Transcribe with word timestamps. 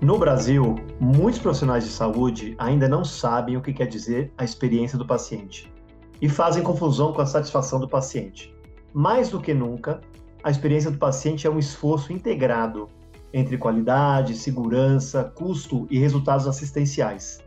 No 0.00 0.18
Brasil, 0.18 0.74
muitos 1.00 1.40
profissionais 1.40 1.84
de 1.84 1.90
saúde 1.90 2.54
ainda 2.58 2.86
não 2.86 3.02
sabem 3.02 3.56
o 3.56 3.62
que 3.62 3.72
quer 3.72 3.86
dizer 3.86 4.30
a 4.36 4.44
experiência 4.44 4.98
do 4.98 5.06
paciente 5.06 5.72
e 6.20 6.28
fazem 6.28 6.62
confusão 6.62 7.14
com 7.14 7.22
a 7.22 7.26
satisfação 7.26 7.80
do 7.80 7.88
paciente. 7.88 8.54
Mais 8.92 9.30
do 9.30 9.40
que 9.40 9.54
nunca, 9.54 10.02
a 10.44 10.50
experiência 10.50 10.90
do 10.90 10.98
paciente 10.98 11.46
é 11.46 11.50
um 11.50 11.58
esforço 11.58 12.12
integrado 12.12 12.90
entre 13.32 13.56
qualidade, 13.56 14.36
segurança, 14.36 15.32
custo 15.34 15.86
e 15.90 15.98
resultados 15.98 16.46
assistenciais. 16.46 17.40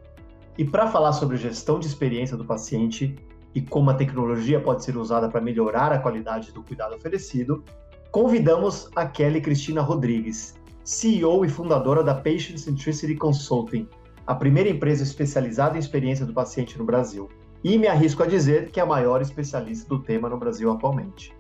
E 0.58 0.66
para 0.66 0.88
falar 0.88 1.14
sobre 1.14 1.38
gestão 1.38 1.80
de 1.80 1.86
experiência 1.86 2.36
do 2.36 2.46
paciente 2.46 3.16
e 3.54 3.62
como 3.62 3.92
a 3.92 3.94
tecnologia 3.94 4.60
pode 4.60 4.84
ser 4.84 4.98
usada 4.98 5.30
para 5.30 5.40
melhorar 5.40 5.92
a 5.92 6.00
qualidade 6.00 6.52
do 6.52 6.64
cuidado 6.64 6.96
oferecido, 6.96 7.64
convidamos 8.12 8.90
a 8.96 9.06
Kelly 9.06 9.40
Cristina 9.40 9.82
Rodrigues, 9.82 10.59
CEO 10.90 11.46
e 11.46 11.50
fundadora 11.50 12.04
da 12.04 12.16
Patient 12.16 12.58
Centricity 12.58 13.14
Consulting, 13.14 13.88
a 14.26 14.34
primeira 14.34 14.72
empresa 14.72 15.04
especializada 15.04 15.78
em 15.78 15.80
experiência 15.80 16.26
do 16.26 16.34
paciente 16.34 16.80
no 16.80 16.84
Brasil. 16.84 17.30
E 17.64 17.78
me 17.78 17.86
arrisco 17.86 18.24
a 18.24 18.26
dizer 18.26 18.72
que 18.72 18.80
é 18.80 18.84
a 18.84 18.88
maior 18.88 19.22
especialista 19.22 19.88
do 19.88 20.00
tema 20.02 20.28
no 20.28 20.40
Brasil 20.40 20.72
atualmente. 20.72 21.32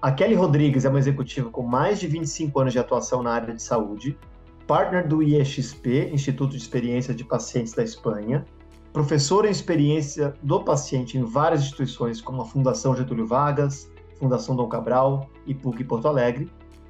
A 0.00 0.12
Kelly 0.12 0.36
Rodrigues 0.36 0.84
é 0.84 0.88
uma 0.88 1.00
executiva 1.00 1.50
com 1.50 1.64
mais 1.64 1.98
de 1.98 2.06
25 2.06 2.60
anos 2.60 2.72
de 2.72 2.78
atuação 2.78 3.20
na 3.20 3.32
área 3.32 3.52
de 3.52 3.60
saúde, 3.60 4.16
partner 4.64 5.08
do 5.08 5.24
IEXP, 5.24 6.10
Instituto 6.12 6.52
de 6.52 6.58
Experiência 6.58 7.12
de 7.12 7.24
Pacientes 7.24 7.72
da 7.72 7.82
Espanha, 7.82 8.46
professora 8.92 9.48
em 9.48 9.50
experiência 9.50 10.36
do 10.40 10.62
paciente 10.62 11.18
em 11.18 11.24
várias 11.24 11.62
instituições 11.62 12.20
como 12.20 12.42
a 12.42 12.44
Fundação 12.44 12.94
Getúlio 12.94 13.26
Vargas, 13.26 13.90
Fundação 14.20 14.54
Dom 14.54 14.68
Cabral 14.68 15.28
e 15.48 15.52
PUC 15.52 15.82
Porto 15.82 16.06
Alegre, 16.06 16.48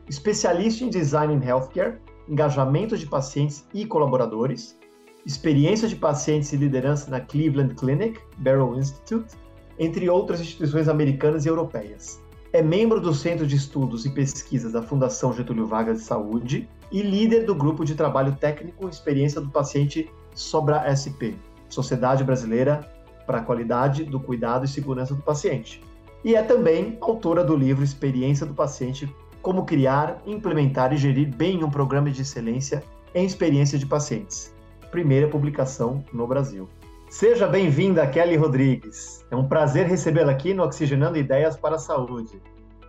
especialista 0.08 0.84
em 0.84 0.90
design 0.90 1.34
in 1.34 1.42
healthcare, 1.46 1.98
engajamento 2.28 2.96
de 2.96 3.06
pacientes 3.06 3.66
e 3.72 3.86
colaboradores, 3.86 4.78
experiência 5.26 5.88
de 5.88 5.96
pacientes 5.96 6.52
e 6.52 6.56
liderança 6.56 7.10
na 7.10 7.20
Cleveland 7.20 7.74
Clinic, 7.74 8.20
Barrow 8.38 8.78
Institute, 8.78 9.34
entre 9.78 10.08
outras 10.08 10.40
instituições 10.40 10.88
americanas 10.88 11.44
e 11.44 11.48
europeias. 11.48 12.22
É 12.52 12.62
membro 12.62 13.00
do 13.00 13.12
Centro 13.12 13.46
de 13.46 13.56
Estudos 13.56 14.06
e 14.06 14.10
Pesquisas 14.10 14.72
da 14.72 14.82
Fundação 14.82 15.32
Getúlio 15.32 15.66
Vargas 15.66 15.98
de 15.98 16.04
Saúde 16.04 16.68
e 16.92 17.02
líder 17.02 17.44
do 17.44 17.54
grupo 17.54 17.84
de 17.84 17.96
trabalho 17.96 18.36
técnico 18.36 18.88
Experiência 18.88 19.40
do 19.40 19.50
Paciente 19.50 20.08
Sobra 20.34 20.84
SP, 20.86 21.34
Sociedade 21.68 22.22
Brasileira 22.22 22.88
para 23.26 23.38
a 23.38 23.42
Qualidade 23.42 24.04
do 24.04 24.20
Cuidado 24.20 24.64
e 24.64 24.68
Segurança 24.68 25.14
do 25.14 25.22
Paciente. 25.22 25.82
E 26.24 26.36
é 26.36 26.42
também 26.42 26.96
autora 27.00 27.42
do 27.42 27.56
livro 27.56 27.82
Experiência 27.82 28.46
do 28.46 28.54
Paciente 28.54 29.12
como 29.44 29.66
criar, 29.66 30.22
implementar 30.26 30.94
e 30.94 30.96
gerir 30.96 31.28
bem 31.28 31.62
um 31.62 31.70
programa 31.70 32.10
de 32.10 32.22
excelência 32.22 32.82
em 33.14 33.26
experiência 33.26 33.78
de 33.78 33.84
pacientes. 33.84 34.56
Primeira 34.90 35.28
publicação 35.28 36.02
no 36.14 36.26
Brasil. 36.26 36.66
Seja 37.10 37.46
bem-vinda, 37.46 38.06
Kelly 38.06 38.36
Rodrigues. 38.36 39.22
É 39.30 39.36
um 39.36 39.46
prazer 39.46 39.86
recebê-la 39.86 40.32
aqui 40.32 40.54
no 40.54 40.64
Oxigenando 40.64 41.18
Ideias 41.18 41.58
para 41.58 41.76
a 41.76 41.78
Saúde. 41.78 42.40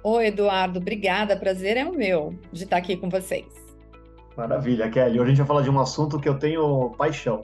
Oi, 0.01 0.27
Eduardo. 0.27 0.79
Obrigada. 0.79 1.35
Prazer 1.35 1.75
é 1.75 1.83
o 1.83 1.93
meu 1.93 2.33
de 2.53 2.63
estar 2.63 2.77
aqui 2.77 2.95
com 2.95 3.09
vocês. 3.09 3.45
Maravilha, 4.37 4.89
Kelly. 4.89 5.19
Hoje 5.19 5.23
a 5.23 5.27
gente 5.27 5.37
vai 5.39 5.47
falar 5.47 5.61
de 5.61 5.69
um 5.69 5.79
assunto 5.79 6.17
que 6.17 6.29
eu 6.29 6.39
tenho 6.39 6.91
paixão. 6.97 7.43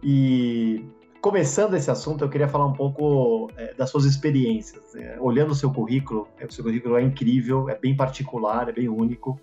E 0.00 0.86
começando 1.24 1.72
esse 1.72 1.90
assunto, 1.90 2.22
eu 2.22 2.28
queria 2.28 2.46
falar 2.46 2.66
um 2.66 2.74
pouco 2.74 3.50
é, 3.56 3.72
das 3.72 3.88
suas 3.88 4.04
experiências. 4.04 4.94
É, 4.94 5.16
olhando 5.18 5.52
o 5.52 5.54
seu 5.54 5.72
currículo, 5.72 6.28
é, 6.38 6.44
o 6.44 6.52
seu 6.52 6.62
currículo 6.62 6.98
é 6.98 7.02
incrível, 7.02 7.70
é 7.70 7.74
bem 7.74 7.96
particular, 7.96 8.68
é 8.68 8.72
bem 8.72 8.90
único, 8.90 9.40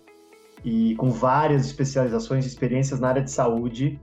e 0.64 0.94
com 0.94 1.10
várias 1.10 1.66
especializações 1.66 2.44
e 2.44 2.48
experiências 2.48 3.00
na 3.00 3.08
área 3.08 3.20
de 3.20 3.32
saúde. 3.32 4.00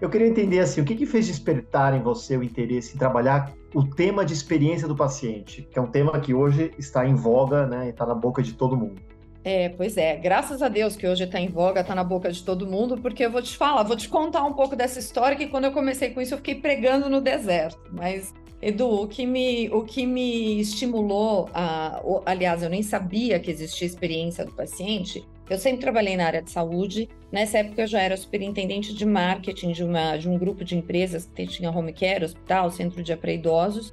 Eu 0.00 0.10
queria 0.10 0.26
entender 0.26 0.58
assim, 0.58 0.80
o 0.80 0.84
que, 0.84 0.96
que 0.96 1.06
fez 1.06 1.28
despertar 1.28 1.94
em 1.94 2.02
você 2.02 2.36
o 2.36 2.42
interesse 2.42 2.96
em 2.96 2.98
trabalhar 2.98 3.52
o 3.72 3.84
tema 3.84 4.24
de 4.24 4.32
experiência 4.32 4.88
do 4.88 4.96
paciente, 4.96 5.62
que 5.62 5.78
é 5.78 5.82
um 5.82 5.86
tema 5.86 6.18
que 6.18 6.34
hoje 6.34 6.72
está 6.76 7.06
em 7.06 7.14
voga, 7.14 7.68
né, 7.68 7.86
e 7.86 7.90
está 7.90 8.04
na 8.04 8.16
boca 8.16 8.42
de 8.42 8.54
todo 8.54 8.76
mundo. 8.76 9.00
É, 9.44 9.70
pois 9.70 9.96
é, 9.96 10.16
graças 10.16 10.62
a 10.62 10.68
Deus 10.68 10.94
que 10.94 11.06
hoje 11.06 11.24
está 11.24 11.40
em 11.40 11.48
voga, 11.48 11.80
está 11.80 11.94
na 11.94 12.04
boca 12.04 12.30
de 12.30 12.42
todo 12.44 12.66
mundo, 12.66 12.96
porque 12.98 13.24
eu 13.24 13.30
vou 13.30 13.42
te 13.42 13.56
falar, 13.56 13.82
vou 13.82 13.96
te 13.96 14.08
contar 14.08 14.44
um 14.44 14.52
pouco 14.52 14.76
dessa 14.76 15.00
história 15.00 15.36
que 15.36 15.48
quando 15.48 15.64
eu 15.64 15.72
comecei 15.72 16.10
com 16.10 16.20
isso 16.20 16.34
eu 16.34 16.38
fiquei 16.38 16.54
pregando 16.54 17.10
no 17.10 17.20
deserto. 17.20 17.80
Mas, 17.90 18.32
Edu, 18.60 18.88
o 18.88 19.08
que 19.08 19.26
me, 19.26 19.68
o 19.70 19.82
que 19.82 20.06
me 20.06 20.60
estimulou, 20.60 21.50
a, 21.52 22.00
aliás, 22.24 22.62
eu 22.62 22.70
nem 22.70 22.82
sabia 22.84 23.40
que 23.40 23.50
existia 23.50 23.86
experiência 23.86 24.44
do 24.44 24.52
paciente. 24.52 25.26
Eu 25.50 25.58
sempre 25.58 25.80
trabalhei 25.80 26.16
na 26.16 26.24
área 26.24 26.40
de 26.40 26.50
saúde. 26.50 27.08
Nessa 27.30 27.58
época 27.58 27.82
eu 27.82 27.86
já 27.86 28.00
era 28.00 28.16
superintendente 28.16 28.94
de 28.94 29.04
marketing 29.04 29.72
de, 29.72 29.82
uma, 29.82 30.16
de 30.16 30.28
um 30.28 30.38
grupo 30.38 30.64
de 30.64 30.76
empresas 30.76 31.28
que 31.34 31.46
tinha 31.46 31.70
home 31.70 31.92
care, 31.92 32.24
hospital, 32.24 32.70
centro 32.70 33.02
de 33.02 33.14
pré-idosos. 33.16 33.92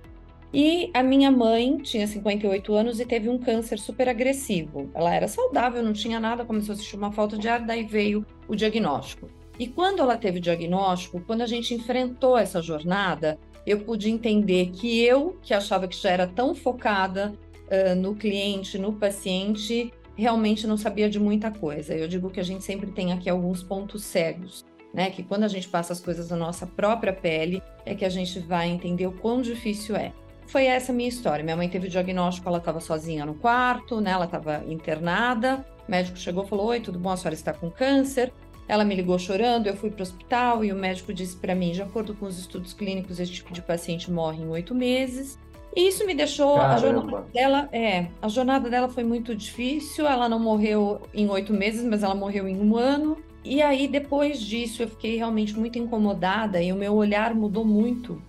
E 0.52 0.90
a 0.96 1.04
minha 1.04 1.32
mãe 1.32 1.78
tinha 1.78 2.08
58 2.08 2.74
anos 2.74 3.00
e 3.00 3.06
teve 3.06 3.30
um 3.30 3.38
câncer 3.38 3.78
super 3.78 4.10
agressivo. 4.10 4.90
Ela 4.96 5.14
era 5.14 5.28
saudável, 5.28 5.84
não 5.84 5.94
tinha 5.94 6.20
nada, 6.20 6.44
começou 6.44 6.74
a 6.74 6.76
sentir 6.76 6.96
uma 6.96 7.12
falta 7.12 7.38
de 7.38 7.48
ar, 7.48 7.64
daí 7.64 7.84
veio 7.84 8.26
o 8.48 8.56
diagnóstico. 8.56 9.28
E 9.60 9.68
quando 9.68 10.00
ela 10.00 10.18
teve 10.18 10.40
o 10.40 10.42
diagnóstico, 10.42 11.22
quando 11.22 11.42
a 11.42 11.46
gente 11.46 11.76
enfrentou 11.76 12.36
essa 12.36 12.62
jornada, 12.64 13.38
eu 13.64 13.82
pude 13.82 14.10
entender 14.10 14.72
que 14.72 15.04
eu, 15.04 15.38
que 15.42 15.54
achava 15.54 15.88
que 15.88 15.96
já 15.96 16.10
era 16.10 16.26
tão 16.26 16.56
focada 16.56 17.34
uh, 17.68 17.96
no 17.96 18.16
cliente, 18.16 18.80
no 18.80 18.94
paciente, 18.94 19.94
realmente 20.16 20.66
não 20.66 20.78
sabia 20.78 21.10
de 21.10 21.20
muita 21.20 21.52
coisa. 21.52 21.94
Eu 21.94 22.08
digo 22.08 22.32
que 22.32 22.40
a 22.40 22.44
gente 22.44 22.64
sempre 22.64 22.90
tem 22.90 23.14
aqui 23.14 23.30
alguns 23.30 23.62
pontos 23.62 24.04
cegos. 24.04 24.68
Né, 24.92 25.12
que 25.12 25.22
quando 25.22 25.44
a 25.44 25.48
gente 25.48 25.70
passa 25.70 25.94
as 25.94 26.02
coisas 26.02 26.32
na 26.32 26.36
nossa 26.36 26.66
própria 26.66 27.14
pele, 27.14 27.62
é 27.86 27.94
que 27.94 28.04
a 28.04 28.10
gente 28.10 28.40
vai 28.40 28.68
entender 28.68 29.06
o 29.06 29.12
quão 29.12 29.40
difícil 29.40 29.96
é 29.96 30.12
foi 30.50 30.66
essa 30.66 30.92
minha 30.92 31.08
história. 31.08 31.44
Minha 31.44 31.56
mãe 31.56 31.70
teve 31.70 31.88
o 31.88 31.90
diagnóstico, 31.90 32.48
ela 32.48 32.58
estava 32.58 32.80
sozinha 32.80 33.26
no 33.26 33.36
quarto, 33.36 34.02
né? 34.02 34.12
Ela 34.12 34.26
estava 34.26 34.64
internada. 34.68 35.66
O 35.88 35.92
médico 35.92 36.18
chegou 36.18 36.44
e 36.44 36.48
falou: 36.48 36.68
Oi, 36.68 36.80
tudo 36.80 37.00
bom? 37.00 37.10
A 37.10 37.18
senhora 37.18 37.36
está 37.36 37.54
com 37.54 37.70
câncer. 37.70 38.34
Ela 38.68 38.84
me 38.84 38.94
ligou 38.96 39.18
chorando, 39.18 39.66
eu 39.66 39.76
fui 39.76 39.90
para 39.90 40.02
o 40.02 40.04
hospital 40.04 40.64
e 40.64 40.72
o 40.72 40.76
médico 40.76 41.14
disse 41.14 41.36
para 41.36 41.56
mim: 41.56 41.72
de 41.72 41.82
acordo 41.82 42.14
com 42.14 42.26
os 42.26 42.38
estudos 42.38 42.74
clínicos, 42.74 43.20
esse 43.20 43.32
tipo 43.32 43.54
de 43.54 43.62
paciente 43.62 44.12
morre 44.12 44.44
em 44.44 44.48
oito 44.48 44.76
meses. 44.76 45.38
E 45.76 45.88
isso 45.88 46.06
me 46.06 46.16
deixou. 46.16 46.58
Caramba. 46.58 46.76
A 46.76 46.78
jornada 46.78 47.28
dela, 47.32 47.70
é, 47.72 48.08
a 48.22 48.28
jornada 48.28 48.70
dela 48.70 48.90
foi 48.90 49.04
muito 49.04 49.36
difícil. 49.36 50.08
Ela 50.08 50.28
não 50.28 50.40
morreu 50.40 51.02
em 51.14 51.30
oito 51.30 51.54
meses, 51.54 51.84
mas 51.84 52.04
ela 52.04 52.16
morreu 52.16 52.48
em 52.48 52.60
um 52.60 52.76
ano. 52.76 53.18
E 53.44 53.62
aí, 53.62 53.88
depois 53.88 54.42
disso, 54.42 54.84
eu 54.84 54.88
fiquei 54.88 55.16
realmente 55.16 55.58
muito 55.58 55.78
incomodada 55.80 56.62
e 56.62 56.74
o 56.74 56.76
meu 56.76 56.94
olhar 56.94 57.34
mudou 57.34 57.64
muito 57.64 58.22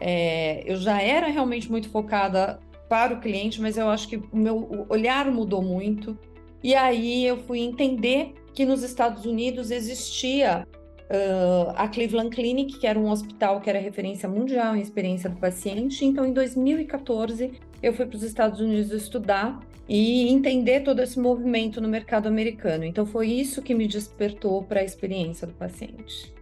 é, 0.00 0.62
eu 0.64 0.76
já 0.76 1.00
era 1.02 1.28
realmente 1.28 1.70
muito 1.70 1.88
focada 1.88 2.58
para 2.88 3.14
o 3.14 3.20
cliente, 3.20 3.60
mas 3.60 3.76
eu 3.76 3.88
acho 3.88 4.08
que 4.08 4.16
o 4.16 4.36
meu 4.36 4.86
olhar 4.88 5.30
mudou 5.30 5.62
muito. 5.62 6.16
E 6.62 6.74
aí 6.74 7.24
eu 7.24 7.36
fui 7.36 7.60
entender 7.60 8.34
que 8.54 8.64
nos 8.64 8.82
Estados 8.82 9.24
Unidos 9.24 9.70
existia 9.70 10.66
uh, 11.08 11.72
a 11.76 11.86
Cleveland 11.88 12.34
Clinic, 12.34 12.78
que 12.78 12.86
era 12.86 12.98
um 12.98 13.10
hospital 13.10 13.60
que 13.60 13.68
era 13.68 13.78
referência 13.78 14.28
mundial 14.28 14.74
em 14.74 14.80
experiência 14.80 15.28
do 15.28 15.36
paciente. 15.36 16.04
Então, 16.04 16.24
em 16.24 16.32
2014, 16.32 17.52
eu 17.82 17.92
fui 17.92 18.06
para 18.06 18.16
os 18.16 18.22
Estados 18.22 18.60
Unidos 18.60 18.90
estudar 18.90 19.60
e 19.88 20.28
entender 20.28 20.80
todo 20.80 21.00
esse 21.00 21.18
movimento 21.18 21.80
no 21.80 21.88
mercado 21.88 22.26
americano. 22.26 22.84
Então, 22.84 23.06
foi 23.06 23.28
isso 23.28 23.62
que 23.62 23.74
me 23.74 23.86
despertou 23.86 24.62
para 24.62 24.80
a 24.80 24.84
experiência 24.84 25.46
do 25.46 25.54
paciente. 25.54 26.32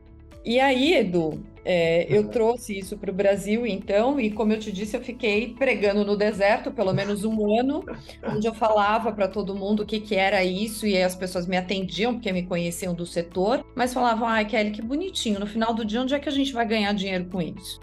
E 0.47 0.61
aí, 0.61 0.95
Edu, 0.95 1.43
é, 1.65 2.07
eu 2.09 2.29
trouxe 2.29 2.79
isso 2.79 2.97
para 2.97 3.11
o 3.11 3.15
Brasil, 3.15 3.67
então, 3.67 4.21
e 4.21 4.31
como 4.31 4.53
eu 4.53 4.61
te 4.61 4.71
disse, 4.71 4.97
eu 4.97 5.03
fiquei 5.03 5.53
pregando 5.59 6.05
no 6.05 6.17
deserto 6.17 6.71
pelo 6.71 6.95
menos 6.95 7.25
um 7.25 7.59
ano, 7.59 7.85
onde 8.25 8.47
eu 8.47 8.55
falava 8.55 9.11
para 9.11 9.27
todo 9.27 9.57
mundo 9.57 9.83
o 9.83 9.87
que, 9.87 9.99
que 9.99 10.15
era 10.15 10.45
isso, 10.45 10.87
e 10.87 11.03
as 11.03 11.17
pessoas 11.17 11.49
me 11.49 11.57
atendiam, 11.57 12.15
porque 12.15 12.33
me 12.33 12.45
conheciam 12.45 12.95
do 12.95 13.05
setor, 13.05 13.67
mas 13.75 13.93
falavam, 13.93 14.29
ai, 14.29 14.45
Kelly, 14.45 14.71
que 14.71 14.81
bonitinho, 14.81 15.41
no 15.41 15.49
final 15.49 15.75
do 15.75 15.85
dia, 15.85 16.01
onde 16.01 16.15
é 16.15 16.21
que 16.21 16.29
a 16.29 16.33
gente 16.33 16.53
vai 16.53 16.65
ganhar 16.65 16.93
dinheiro 16.93 17.25
com 17.25 17.43
isso? 17.43 17.81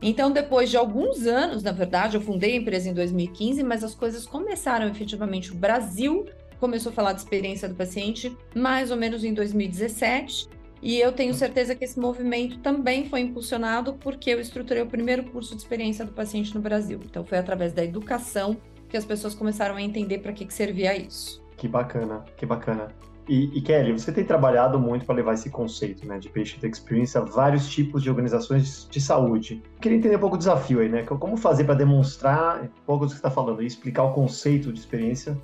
Então, 0.00 0.30
depois 0.30 0.70
de 0.70 0.78
alguns 0.78 1.26
anos, 1.26 1.62
na 1.62 1.72
verdade, 1.72 2.16
eu 2.16 2.22
fundei 2.22 2.54
a 2.54 2.56
empresa 2.56 2.88
em 2.88 2.94
2015, 2.94 3.62
mas 3.62 3.84
as 3.84 3.94
coisas 3.94 4.26
começaram 4.26 4.88
efetivamente. 4.88 5.52
O 5.52 5.54
Brasil 5.54 6.24
começou 6.58 6.90
a 6.90 6.94
falar 6.94 7.12
de 7.12 7.20
experiência 7.20 7.68
do 7.68 7.74
paciente 7.74 8.34
mais 8.54 8.90
ou 8.90 8.96
menos 8.96 9.22
em 9.22 9.34
2017. 9.34 10.48
E 10.86 11.00
eu 11.00 11.10
tenho 11.10 11.34
certeza 11.34 11.74
que 11.74 11.84
esse 11.84 11.98
movimento 11.98 12.60
também 12.60 13.08
foi 13.08 13.18
impulsionado 13.18 13.94
porque 13.94 14.30
eu 14.30 14.38
estruturei 14.40 14.84
o 14.84 14.86
primeiro 14.86 15.24
curso 15.24 15.56
de 15.56 15.60
experiência 15.60 16.04
do 16.04 16.12
paciente 16.12 16.54
no 16.54 16.60
Brasil. 16.60 17.00
Então, 17.04 17.24
foi 17.24 17.38
através 17.38 17.72
da 17.72 17.82
educação 17.82 18.56
que 18.88 18.96
as 18.96 19.04
pessoas 19.04 19.34
começaram 19.34 19.74
a 19.74 19.82
entender 19.82 20.18
para 20.18 20.32
que, 20.32 20.46
que 20.46 20.54
servia 20.54 20.96
isso. 20.96 21.42
Que 21.56 21.66
bacana, 21.66 22.24
que 22.36 22.46
bacana. 22.46 22.86
E, 23.28 23.58
e, 23.58 23.60
Kelly, 23.62 23.90
você 23.90 24.12
tem 24.12 24.24
trabalhado 24.24 24.78
muito 24.78 25.04
para 25.04 25.16
levar 25.16 25.34
esse 25.34 25.50
conceito 25.50 26.06
né, 26.06 26.20
de 26.20 26.28
patient 26.28 26.62
experience 26.62 27.18
a 27.18 27.22
vários 27.22 27.68
tipos 27.68 28.00
de 28.00 28.08
organizações 28.08 28.86
de 28.88 29.00
saúde. 29.00 29.60
queria 29.80 29.98
entender 29.98 30.14
um 30.14 30.20
pouco 30.20 30.36
o 30.36 30.38
desafio 30.38 30.78
aí, 30.78 30.88
né? 30.88 31.02
Como 31.02 31.36
fazer 31.36 31.64
para 31.64 31.74
demonstrar 31.74 32.62
um 32.62 32.68
pouco 32.86 33.06
do 33.06 33.08
que 33.08 33.14
você 33.14 33.18
está 33.18 33.30
falando 33.30 33.60
e 33.60 33.66
explicar 33.66 34.04
o 34.04 34.12
conceito 34.12 34.72
de 34.72 34.78
experiência 34.78 35.36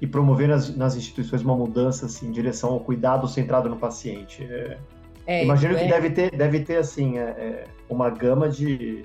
e 0.00 0.06
promover 0.06 0.48
nas, 0.48 0.74
nas, 0.74 0.96
instituições 0.96 1.42
uma 1.42 1.54
mudança 1.54 2.06
assim, 2.06 2.28
em 2.28 2.30
direção 2.30 2.70
ao 2.70 2.80
cuidado 2.80 3.28
centrado 3.28 3.68
no 3.68 3.76
paciente. 3.76 4.42
É, 4.44 4.78
é, 5.26 5.44
imagino 5.44 5.74
que 5.76 5.84
é. 5.84 5.88
deve 5.88 6.10
ter, 6.10 6.30
deve 6.30 6.60
ter 6.60 6.76
assim, 6.76 7.18
é, 7.18 7.22
é, 7.22 7.64
uma 7.88 8.08
gama 8.08 8.48
de 8.48 9.04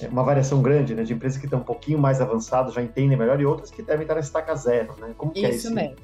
é, 0.00 0.08
uma 0.08 0.22
variação 0.22 0.62
grande, 0.62 0.94
né, 0.94 1.02
de 1.02 1.12
empresas 1.12 1.38
que 1.38 1.44
estão 1.44 1.60
um 1.60 1.64
pouquinho 1.64 1.98
mais 1.98 2.20
avançadas, 2.20 2.72
já 2.72 2.82
entendem 2.82 3.16
melhor, 3.16 3.40
e 3.40 3.44
outras 3.44 3.70
que 3.70 3.82
devem 3.82 4.02
estar 4.02 4.14
na 4.14 4.20
estaca 4.20 4.54
zero, 4.54 4.94
né? 4.98 5.14
Como 5.18 5.32
que 5.32 5.40
isso 5.40 5.48
é 5.48 5.54
isso? 5.54 5.74
mesmo. 5.74 5.96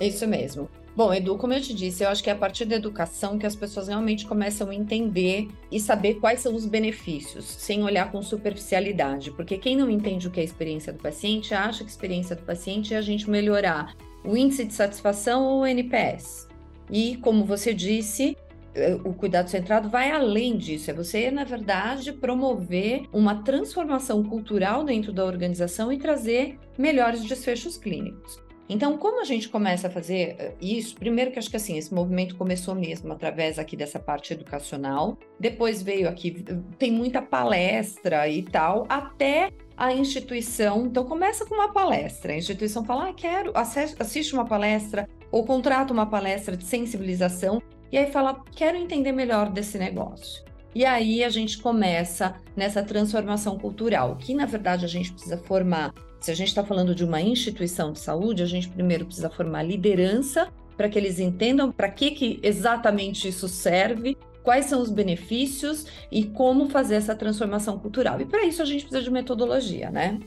Isso 0.00 0.26
mesmo. 0.26 0.68
Bom, 0.96 1.12
Edu, 1.12 1.36
como 1.36 1.52
eu 1.52 1.60
te 1.60 1.74
disse, 1.74 2.04
eu 2.04 2.08
acho 2.08 2.22
que 2.22 2.30
é 2.30 2.32
a 2.32 2.36
partir 2.36 2.64
da 2.66 2.76
educação 2.76 3.36
que 3.36 3.44
as 3.44 3.56
pessoas 3.56 3.88
realmente 3.88 4.24
começam 4.26 4.70
a 4.70 4.74
entender 4.74 5.48
e 5.68 5.80
saber 5.80 6.14
quais 6.20 6.38
são 6.38 6.54
os 6.54 6.66
benefícios, 6.66 7.44
sem 7.44 7.82
olhar 7.82 8.12
com 8.12 8.22
superficialidade. 8.22 9.32
Porque 9.32 9.58
quem 9.58 9.76
não 9.76 9.90
entende 9.90 10.28
o 10.28 10.30
que 10.30 10.38
é 10.38 10.42
a 10.42 10.46
experiência 10.46 10.92
do 10.92 11.00
paciente, 11.00 11.52
acha 11.52 11.78
que 11.78 11.86
a 11.86 11.88
experiência 11.90 12.36
do 12.36 12.42
paciente 12.42 12.94
é 12.94 12.96
a 12.96 13.02
gente 13.02 13.28
melhorar 13.28 13.96
o 14.24 14.36
índice 14.36 14.64
de 14.64 14.72
satisfação 14.72 15.42
ou 15.42 15.62
o 15.62 15.66
NPS. 15.66 16.46
E, 16.88 17.16
como 17.16 17.44
você 17.44 17.74
disse, 17.74 18.36
eh, 18.72 18.96
o 19.04 19.12
cuidado 19.12 19.50
centrado 19.50 19.88
vai 19.88 20.12
além 20.12 20.56
disso, 20.56 20.92
é 20.92 20.94
você, 20.94 21.28
na 21.28 21.42
verdade, 21.42 22.12
promover 22.12 23.02
uma 23.12 23.42
transformação 23.42 24.22
cultural 24.22 24.84
dentro 24.84 25.12
da 25.12 25.24
organização 25.24 25.92
e 25.92 25.98
trazer 25.98 26.56
melhores 26.78 27.24
desfechos 27.24 27.76
clínicos. 27.76 28.43
Então, 28.68 28.96
como 28.96 29.20
a 29.20 29.24
gente 29.24 29.48
começa 29.48 29.88
a 29.88 29.90
fazer 29.90 30.36
eh, 30.38 30.54
isso? 30.60 30.94
Primeiro 30.96 31.30
que 31.30 31.38
acho 31.38 31.50
que 31.50 31.56
assim, 31.56 31.76
esse 31.76 31.92
movimento 31.92 32.34
começou 32.34 32.74
mesmo 32.74 33.12
através 33.12 33.58
aqui 33.58 33.76
dessa 33.76 33.98
parte 33.98 34.32
educacional, 34.32 35.18
depois 35.38 35.82
veio 35.82 36.08
aqui, 36.08 36.44
tem 36.78 36.90
muita 36.90 37.20
palestra 37.20 38.26
e 38.28 38.42
tal, 38.42 38.86
até 38.88 39.50
a 39.76 39.92
instituição, 39.92 40.86
então 40.86 41.04
começa 41.04 41.44
com 41.44 41.54
uma 41.54 41.72
palestra, 41.72 42.32
a 42.32 42.36
instituição 42.36 42.84
fala, 42.84 43.08
ah, 43.08 43.12
quero, 43.12 43.52
assiste 43.54 44.32
uma 44.32 44.46
palestra, 44.46 45.08
ou 45.30 45.44
contrata 45.44 45.92
uma 45.92 46.06
palestra 46.06 46.56
de 46.56 46.64
sensibilização, 46.64 47.60
e 47.90 47.98
aí 47.98 48.10
fala, 48.10 48.42
quero 48.54 48.76
entender 48.76 49.12
melhor 49.12 49.50
desse 49.50 49.76
negócio. 49.78 50.44
E 50.74 50.84
aí 50.84 51.22
a 51.22 51.28
gente 51.28 51.58
começa 51.58 52.34
nessa 52.56 52.82
transformação 52.82 53.58
cultural, 53.58 54.16
que 54.16 54.34
na 54.34 54.46
verdade 54.46 54.84
a 54.84 54.88
gente 54.88 55.12
precisa 55.12 55.38
formar 55.38 55.92
se 56.24 56.30
a 56.30 56.34
gente 56.34 56.48
está 56.48 56.64
falando 56.64 56.94
de 56.94 57.04
uma 57.04 57.20
instituição 57.20 57.92
de 57.92 58.00
saúde, 58.00 58.42
a 58.42 58.46
gente 58.46 58.66
primeiro 58.66 59.04
precisa 59.04 59.28
formar 59.28 59.62
liderança 59.62 60.48
para 60.74 60.88
que 60.88 60.98
eles 60.98 61.18
entendam 61.18 61.70
para 61.70 61.86
que, 61.90 62.12
que 62.12 62.40
exatamente 62.42 63.28
isso 63.28 63.46
serve, 63.46 64.16
quais 64.42 64.64
são 64.64 64.80
os 64.80 64.90
benefícios 64.90 65.86
e 66.10 66.24
como 66.24 66.70
fazer 66.70 66.94
essa 66.94 67.14
transformação 67.14 67.78
cultural. 67.78 68.18
E 68.22 68.24
para 68.24 68.42
isso 68.42 68.62
a 68.62 68.64
gente 68.64 68.86
precisa 68.86 69.02
de 69.02 69.10
metodologia, 69.10 69.90
né? 69.90 70.18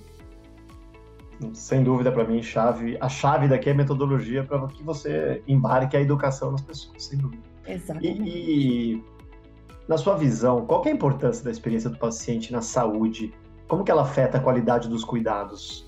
Sem 1.54 1.84
dúvida, 1.84 2.12
para 2.12 2.26
mim, 2.26 2.44
chave, 2.44 2.96
a 3.02 3.10
chave 3.10 3.48
daqui 3.48 3.72
é 3.72 3.74
metodologia 3.74 4.44
para 4.44 4.68
que 4.68 4.84
você 4.84 5.42
embarque 5.48 5.98
a 5.98 6.00
educação 6.02 6.52
nas 6.52 6.62
pessoas, 6.62 7.06
sem 7.06 7.18
dúvida. 7.18 7.42
Exatamente. 7.68 8.22
E, 8.22 8.94
e 8.94 9.04
na 9.88 9.98
sua 9.98 10.16
visão, 10.16 10.64
qual 10.64 10.86
é 10.86 10.90
a 10.90 10.94
importância 10.94 11.44
da 11.44 11.50
experiência 11.50 11.90
do 11.90 11.98
paciente 11.98 12.52
na 12.52 12.62
saúde? 12.62 13.34
Como 13.68 13.84
que 13.84 13.92
ela 13.92 14.04
afeta 14.04 14.38
a 14.38 14.42
qualidade 14.42 14.88
dos 14.88 15.04
cuidados? 15.04 15.87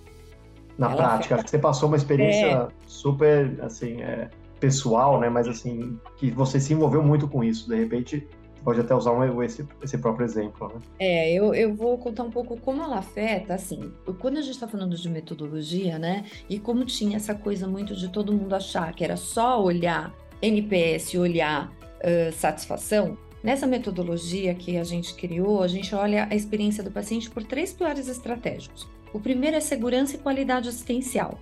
Na 0.79 0.87
Ela 0.87 0.95
prática. 0.95 1.35
Acho 1.35 1.43
que 1.43 1.49
você 1.49 1.59
passou 1.59 1.89
uma 1.89 1.97
experiência 1.97 2.45
é. 2.45 2.67
super, 2.87 3.59
assim, 3.61 4.01
é, 4.01 4.29
pessoal, 4.59 5.19
né? 5.19 5.29
Mas, 5.29 5.47
assim, 5.47 5.99
que 6.15 6.31
você 6.31 6.59
se 6.59 6.73
envolveu 6.73 7.03
muito 7.03 7.27
com 7.27 7.43
isso. 7.43 7.67
De 7.67 7.75
repente, 7.75 8.25
pode 8.63 8.79
até 8.79 8.95
usar 8.95 9.11
um, 9.11 9.43
esse, 9.43 9.67
esse 9.83 9.97
próprio 9.97 10.25
exemplo, 10.25 10.69
né? 10.69 10.81
É, 10.97 11.33
eu, 11.33 11.53
eu 11.53 11.75
vou 11.75 11.97
contar 11.97 12.23
um 12.23 12.31
pouco 12.31 12.57
como 12.61 12.81
ela 12.81 12.97
afeta, 12.97 13.53
assim, 13.53 13.91
quando 14.19 14.37
a 14.37 14.41
gente 14.41 14.53
está 14.53 14.69
falando 14.69 14.95
de 14.95 15.09
metodologia, 15.09 15.99
né? 15.99 16.23
E 16.49 16.57
como 16.57 16.85
tinha 16.85 17.17
essa 17.17 17.35
coisa 17.35 17.67
muito 17.67 17.93
de 17.93 18.07
todo 18.07 18.31
mundo 18.31 18.55
achar 18.55 18.93
que 18.93 19.03
era 19.03 19.17
só 19.17 19.61
olhar 19.61 20.13
NPS, 20.41 21.13
olhar 21.15 21.69
uh, 21.69 22.31
satisfação, 22.31 23.17
Nessa 23.41 23.65
metodologia 23.65 24.53
que 24.53 24.75
a 24.75 24.83
gente 24.83 25.13
criou, 25.13 25.63
a 25.63 25.67
gente 25.67 25.95
olha 25.95 26.27
a 26.29 26.35
experiência 26.35 26.83
do 26.83 26.91
paciente 26.91 27.29
por 27.29 27.41
três 27.41 27.71
pilares 27.71 28.09
estratégicos. 28.09 28.85
O 29.13 29.19
primeiro 29.19 29.57
é 29.57 29.59
segurança 29.59 30.15
e 30.15 30.19
qualidade 30.19 30.69
assistencial. 30.69 31.39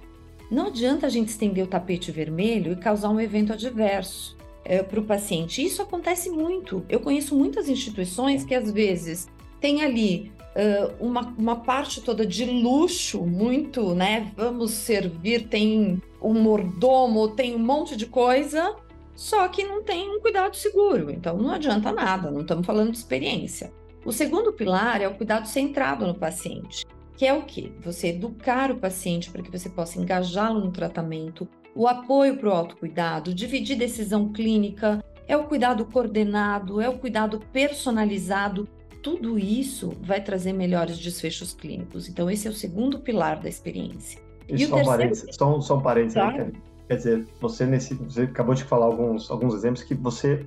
Não 0.49 0.67
adianta 0.67 1.07
a 1.07 1.09
gente 1.09 1.29
estender 1.29 1.63
o 1.63 1.67
tapete 1.67 2.11
vermelho 2.11 2.71
e 2.71 2.77
causar 2.77 3.09
um 3.09 3.19
evento 3.19 3.51
adverso 3.51 4.37
é, 4.63 4.81
para 4.81 4.99
o 4.99 5.03
paciente. 5.03 5.63
Isso 5.63 5.81
acontece 5.81 6.29
muito. 6.29 6.85
Eu 6.87 7.01
conheço 7.01 7.35
muitas 7.35 7.67
instituições 7.67 8.45
que 8.45 8.55
às 8.55 8.71
vezes 8.71 9.27
tem 9.59 9.83
ali 9.83 10.31
uh, 10.55 11.05
uma, 11.05 11.33
uma 11.37 11.55
parte 11.57 11.99
toda 12.01 12.25
de 12.25 12.45
luxo, 12.45 13.25
muito, 13.25 13.93
né? 13.93 14.31
Vamos 14.37 14.71
servir, 14.71 15.47
tem 15.49 16.01
um 16.21 16.33
mordomo, 16.33 17.29
tem 17.29 17.53
um 17.53 17.59
monte 17.59 17.97
de 17.97 18.05
coisa, 18.05 18.75
só 19.15 19.47
que 19.49 19.63
não 19.65 19.83
tem 19.83 20.09
um 20.09 20.21
cuidado 20.21 20.55
seguro. 20.55 21.11
Então 21.11 21.37
não 21.37 21.51
adianta 21.51 21.91
nada, 21.91 22.31
não 22.31 22.41
estamos 22.41 22.65
falando 22.65 22.91
de 22.91 22.97
experiência. 22.97 23.73
O 24.05 24.13
segundo 24.13 24.53
pilar 24.53 25.01
é 25.01 25.07
o 25.09 25.15
cuidado 25.15 25.45
centrado 25.45 26.07
no 26.07 26.15
paciente 26.15 26.85
que 27.17 27.25
é 27.25 27.33
o 27.33 27.41
que? 27.41 27.73
Você 27.81 28.09
educar 28.09 28.71
o 28.71 28.77
paciente 28.77 29.31
para 29.31 29.41
que 29.41 29.51
você 29.51 29.67
possa 29.67 29.99
engajá-lo 29.99 30.63
no 30.63 30.71
tratamento, 30.71 31.47
o 31.75 31.87
apoio 31.87 32.37
para 32.37 32.47
o 32.47 32.51
autocuidado, 32.51 33.33
dividir 33.33 33.75
decisão 33.75 34.31
clínica, 34.31 35.03
é 35.27 35.35
o 35.35 35.45
cuidado 35.45 35.83
coordenado, 35.85 36.79
é 36.79 36.87
o 36.87 36.97
cuidado 36.97 37.39
personalizado. 37.51 38.67
Tudo 39.01 39.37
isso 39.37 39.93
vai 40.01 40.21
trazer 40.21 40.53
melhores 40.53 40.97
desfechos 40.99 41.53
clínicos. 41.53 42.07
Então, 42.07 42.29
esse 42.29 42.47
é 42.47 42.51
o 42.51 42.53
segundo 42.53 42.99
pilar 42.99 43.39
da 43.39 43.49
experiência. 43.49 44.21
E, 44.47 44.53
e 44.53 44.67
só, 44.67 44.75
terceiro... 44.75 44.85
parênteses, 44.85 45.35
só, 45.35 45.59
só 45.59 45.77
um 45.77 45.81
parênteses 45.81 46.13
tá. 46.13 46.29
aí, 46.29 46.53
Quer 46.87 46.95
dizer, 46.95 47.27
você, 47.41 47.65
nesse, 47.65 47.95
você 47.95 48.21
acabou 48.21 48.55
de 48.55 48.63
falar 48.63 48.85
alguns, 48.85 49.29
alguns 49.29 49.53
exemplos 49.55 49.83
que 49.83 49.93
você 49.93 50.45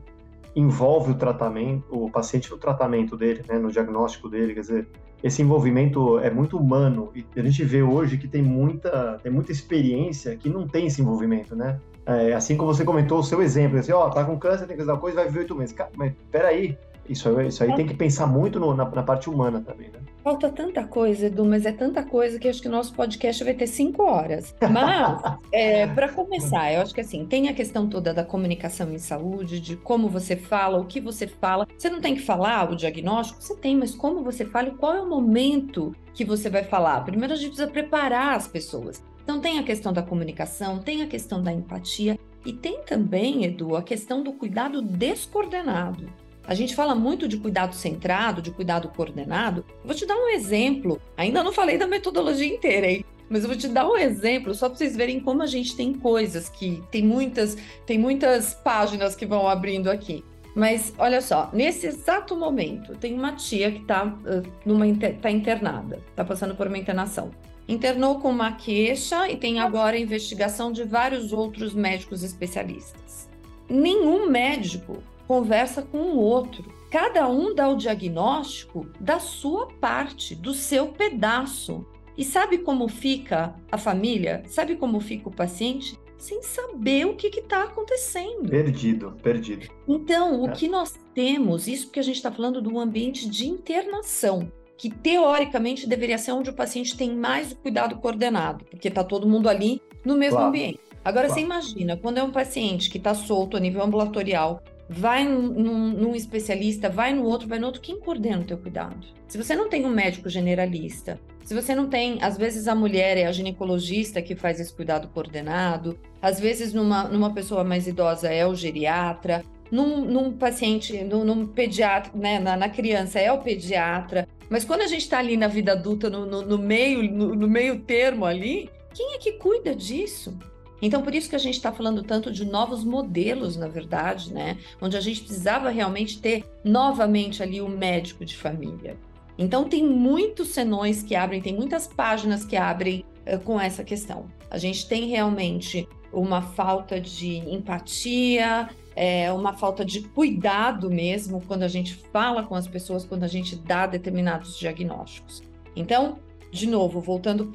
envolve 0.57 1.13
o 1.13 1.15
tratamento, 1.15 1.85
o 1.91 2.11
paciente 2.11 2.51
no 2.51 2.57
tratamento 2.57 3.17
dele, 3.17 3.45
né, 3.47 3.59
no 3.59 3.71
diagnóstico 3.71 4.29
dele, 4.29 4.55
quer 4.55 4.61
dizer, 4.61 4.89
esse 5.23 5.43
envolvimento 5.43 6.19
é 6.19 6.31
muito 6.31 6.57
humano 6.57 7.11
e 7.15 7.25
a 7.37 7.43
gente 7.43 7.65
vê 7.65 7.83
hoje 7.83 8.17
que 8.17 8.27
tem 8.27 8.43
muita, 8.43 9.19
tem 9.23 9.31
muita 9.31 9.53
experiência 9.53 10.37
que 10.37 10.49
não 10.49 10.67
tem 10.67 10.87
esse 10.87 11.01
envolvimento, 11.01 11.55
né? 11.55 11.79
É, 12.07 12.33
assim 12.33 12.57
como 12.57 12.73
você 12.73 12.85
comentou 12.85 13.19
o 13.19 13.23
seu 13.23 13.43
exemplo, 13.43 13.79
assim, 13.79 13.93
ó, 13.93 14.07
oh, 14.07 14.11
tá 14.11 14.25
com 14.25 14.39
câncer, 14.39 14.67
tem 14.67 14.77
que 14.77 14.83
fazer 14.83 14.93
uma 14.93 14.99
coisa, 14.99 15.17
vai 15.17 15.27
viver 15.27 15.41
oito 15.41 15.55
meses. 15.55 15.75
Cara, 15.75 15.91
mas 15.97 16.13
peraí, 16.31 16.77
isso, 17.11 17.41
isso 17.41 17.65
aí 17.65 17.75
tem 17.75 17.87
que 17.87 17.95
pensar 17.95 18.27
muito 18.27 18.61
no, 18.61 18.75
na, 18.75 18.89
na, 18.89 19.03
parte 19.03 19.29
humana 19.29 19.61
também, 19.61 19.89
né? 19.89 19.99
Falta 20.23 20.49
tanta 20.49 20.85
coisa, 20.85 21.27
Edu, 21.27 21.45
mas 21.45 21.67
é 21.67 21.73
tanta 21.73 22.05
coisa 22.05 22.39
que 22.39 22.49
acho 22.49 22.63
que 22.63 22.69
o 22.69 22.71
nosso 22.71 22.95
podcast 22.95 23.43
vai 23.43 23.55
ter 23.55 23.67
cinco 23.67 24.05
horas. 24.05 24.55
Mas, 24.71 25.21
é, 25.53 25.87
para 25.89 26.09
começar, 26.11 26.73
eu 26.73 26.83
acho 26.83 26.95
que 26.95 27.01
assim, 27.01 27.27
tem 27.27 27.49
a 27.49 27.53
questão 27.53 27.89
toda 27.89 28.15
da 28.15 28.25
comunicação 28.25 28.93
em 28.93 28.99
saúde, 28.99 29.59
de 29.59 29.77
como 29.77 30.09
você 30.09 30.37
fala, 30.37 30.79
o 30.79 30.85
que 30.85 31.01
você 31.01 31.27
fala. 31.27 31.67
Você 31.77 31.91
não 31.91 32.01
tem 32.01 32.15
que 32.15 32.23
falar 32.23 32.71
o 32.71 32.77
diagnóstico, 32.77 33.43
você 33.43 33.57
tem, 33.57 33.77
mas 33.77 33.95
como 33.95 34.23
você 34.23 34.45
fala 34.45 34.69
e 34.69 34.75
qual 34.75 34.95
é 34.95 35.03
o 35.03 35.09
momento 35.09 35.95
que 36.15 36.25
você 36.25 36.49
vai 36.49 36.63
falar? 36.63 37.01
Primeiro 37.05 37.35
a 37.35 37.37
gente 37.37 37.49
precisa 37.49 37.71
preparar 37.71 38.37
as 38.37 38.47
pessoas. 38.47 39.03
Então 39.23 39.41
tem 39.41 39.59
a 39.59 39.63
questão 39.65 39.93
da 39.93 40.03
comunicação, 40.03 40.79
tem 40.79 41.03
a 41.03 41.07
questão 41.07 41.43
da 41.43 41.53
empatia 41.53 42.19
e 42.45 42.53
tem 42.53 42.83
também, 42.83 43.45
Edu, 43.45 43.77
a 43.77 43.83
questão 43.83 44.23
do 44.23 44.33
cuidado 44.33 44.81
descoordenado. 44.81 46.09
A 46.51 46.55
gente 46.55 46.75
fala 46.75 46.97
muito 46.97 47.29
de 47.29 47.37
cuidado 47.37 47.77
centrado, 47.77 48.43
de 48.43 48.51
cuidado 48.51 48.89
coordenado. 48.89 49.65
Vou 49.85 49.95
te 49.95 50.05
dar 50.05 50.17
um 50.17 50.31
exemplo. 50.31 51.01
Ainda 51.17 51.45
não 51.45 51.53
falei 51.53 51.79
da 51.79 51.87
metodologia 51.87 52.45
inteira, 52.45 52.91
hein? 52.91 53.05
Mas 53.29 53.45
eu 53.45 53.49
vou 53.49 53.57
te 53.57 53.69
dar 53.69 53.89
um 53.89 53.97
exemplo 53.97 54.53
só 54.53 54.69
para 54.69 54.77
vocês 54.77 54.97
verem 54.97 55.21
como 55.21 55.45
a 55.45 55.47
gente 55.47 55.77
tem 55.77 55.95
coisas 55.95 56.49
que 56.49 56.83
tem 56.91 57.05
muitas, 57.05 57.57
tem 57.87 58.01
muitas 58.01 58.53
páginas 58.53 59.15
que 59.15 59.25
vão 59.25 59.49
abrindo 59.49 59.89
aqui. 59.89 60.25
Mas 60.53 60.93
olha 60.99 61.21
só, 61.21 61.49
nesse 61.53 61.87
exato 61.87 62.35
momento, 62.35 62.97
tem 62.97 63.15
uma 63.15 63.31
tia 63.37 63.71
que 63.71 63.83
está 63.83 64.07
uh, 64.07 65.21
tá 65.23 65.31
internada, 65.31 66.01
está 66.11 66.25
passando 66.25 66.57
por 66.57 66.67
uma 66.67 66.79
internação. 66.79 67.31
Internou 67.69 68.19
com 68.19 68.29
uma 68.29 68.51
queixa 68.51 69.31
e 69.31 69.37
tem 69.37 69.61
agora 69.61 69.95
a 69.95 70.01
investigação 70.01 70.73
de 70.73 70.83
vários 70.83 71.33
outros 71.33 71.75
médicos 71.75 72.25
especialistas. 72.25 73.31
Nenhum 73.69 74.29
médico 74.29 75.01
conversa 75.31 75.81
com 75.81 75.99
o 75.99 76.17
outro. 76.17 76.65
Cada 76.91 77.29
um 77.29 77.55
dá 77.55 77.69
o 77.69 77.77
diagnóstico 77.77 78.89
da 78.99 79.21
sua 79.21 79.69
parte, 79.75 80.35
do 80.35 80.53
seu 80.53 80.89
pedaço. 80.89 81.87
E 82.19 82.25
sabe 82.25 82.59
como 82.59 82.89
fica 82.89 83.55
a 83.71 83.79
família? 83.79 84.43
Sabe 84.49 84.75
como 84.75 84.99
fica 84.99 85.29
o 85.29 85.33
paciente? 85.33 85.97
sem 86.19 86.43
saber 86.43 87.07
o 87.07 87.17
que 87.17 87.29
está 87.29 87.63
acontecendo. 87.63 88.51
Perdido, 88.51 89.17
perdido. 89.23 89.69
Então, 89.89 90.43
o 90.43 90.51
é. 90.51 90.53
que 90.53 90.69
nós 90.69 91.01
temos, 91.15 91.67
isso 91.67 91.87
porque 91.87 92.01
a 92.01 92.03
gente 92.03 92.17
está 92.17 92.31
falando 92.31 92.61
do 92.61 92.79
ambiente 92.79 93.27
de 93.27 93.49
internação, 93.49 94.53
que 94.77 94.91
teoricamente 94.91 95.89
deveria 95.89 96.19
ser 96.19 96.33
onde 96.33 96.51
o 96.51 96.53
paciente 96.53 96.95
tem 96.95 97.17
mais 97.17 97.53
o 97.53 97.57
cuidado 97.57 97.97
coordenado, 97.97 98.67
porque 98.67 98.89
está 98.89 99.03
todo 99.03 99.27
mundo 99.27 99.49
ali 99.49 99.81
no 100.05 100.15
mesmo 100.15 100.37
claro. 100.37 100.49
ambiente. 100.49 100.81
Agora, 101.03 101.27
claro. 101.27 101.41
você 101.41 101.47
imagina, 101.47 101.97
quando 101.97 102.19
é 102.19 102.23
um 102.23 102.31
paciente 102.31 102.91
que 102.91 102.99
está 102.99 103.15
solto 103.15 103.57
a 103.57 103.61
nível 103.61 103.83
ambulatorial, 103.83 104.63
vai 104.93 105.25
num, 105.25 105.93
num, 105.93 106.17
especialista, 106.17 106.89
vai 106.89 107.15
no 107.15 107.25
outro, 107.25 107.47
vai 107.47 107.61
no 107.61 107.67
outro, 107.67 107.81
quem 107.81 108.01
coordena 108.01 108.43
o 108.43 108.45
teu 108.45 108.59
cuidado? 108.59 109.07
Se 109.29 109.39
você 109.39 109.55
não 109.55 109.69
tem 109.69 109.87
um 109.87 109.91
médico 109.91 110.29
generalista, 110.29 111.21
se 111.45 111.55
você 111.55 111.77
não 111.77 111.89
tem, 111.89 112.19
às 112.21 112.37
vezes 112.37 112.67
a 112.67 112.75
mulher 112.75 113.17
é 113.17 113.27
a 113.27 113.33
ginecologista 113.33 114.21
que 114.21 114.35
faz 114.35 114.59
esse 114.59 114.75
cuidado 114.75 115.07
coordenado, 115.07 115.97
às 116.21 116.41
vezes 116.41 116.73
numa, 116.73 117.05
numa 117.05 117.33
pessoa 117.33 117.63
mais 117.63 117.87
idosa 117.87 118.29
é 118.31 118.45
o 118.45 118.53
geriatra, 118.53 119.45
num, 119.71 120.05
num 120.05 120.33
paciente, 120.33 121.05
num, 121.05 121.23
num, 121.25 121.47
pediatra, 121.47 122.11
né, 122.13 122.41
na, 122.41 122.57
na, 122.57 122.69
criança 122.69 123.21
é 123.21 123.31
o 123.31 123.39
pediatra, 123.39 124.27
mas 124.49 124.65
quando 124.65 124.81
a 124.81 124.89
gente 124.89 125.03
está 125.03 125.21
ali 125.21 125.37
na 125.37 125.47
vida 125.47 125.71
adulta, 125.71 126.11
no, 126.11 126.27
no, 126.27 126.43
no 126.43 126.59
meio, 126.59 127.05
no, 127.05 127.37
no 127.37 127.47
meio 127.47 127.79
termo 127.79 128.25
ali, 128.25 128.69
quem 128.93 129.15
é 129.15 129.19
que 129.19 129.35
cuida 129.35 129.73
disso? 129.73 130.37
Então, 130.83 131.03
por 131.03 131.15
isso 131.15 131.29
que 131.29 131.37
a 131.37 131.41
gente 131.41 131.57
está 131.57 131.71
falando 131.73 132.03
tanto 132.03 132.31
de 132.31 132.45
novos 132.45 132.85
modelos, 132.85 133.57
na 133.57 133.69
verdade, 133.69 134.33
né? 134.33 134.57
Onde 134.81 134.97
a 134.97 135.01
gente 135.01 135.23
precisava 135.23 135.71
realmente 135.71 136.21
ter 136.21 136.45
novamente 136.65 137.43
ali 137.43 137.61
o 137.61 137.69
médico 137.69 138.25
de 138.25 138.37
família. 138.37 138.97
Então, 139.39 139.69
tem 139.69 139.87
muitos 139.87 140.49
senões 140.49 141.03
que 141.03 141.15
abrem, 141.15 141.41
tem 141.41 141.55
muitas 141.55 141.87
páginas 141.87 142.45
que 142.45 142.57
abrem 142.57 143.05
uh, 143.27 143.39
com 143.41 143.61
essa 143.61 143.85
questão. 143.85 144.27
A 144.51 144.59
gente 144.59 144.89
tem 144.89 145.09
realmente 145.09 145.89
uma 146.13 146.43
falta 146.43 147.01
de 147.01 147.37
empatia, 147.37 148.69
é, 148.97 149.33
uma 149.33 149.53
falta 149.53 149.85
de 149.85 150.03
cuidado 150.03 150.91
mesmo 150.91 151.41
quando 151.47 151.63
a 151.63 151.69
gente 151.69 151.95
fala 152.13 152.43
com 152.43 152.55
as 152.55 152.67
pessoas, 152.67 153.05
quando 153.05 153.25
a 153.25 153.29
gente 153.29 153.57
dá 153.57 153.87
determinados 153.87 154.59
diagnósticos. 154.59 155.43
Então, 155.77 156.19
de 156.51 156.67
novo, 156.67 157.01
voltando 157.01 157.53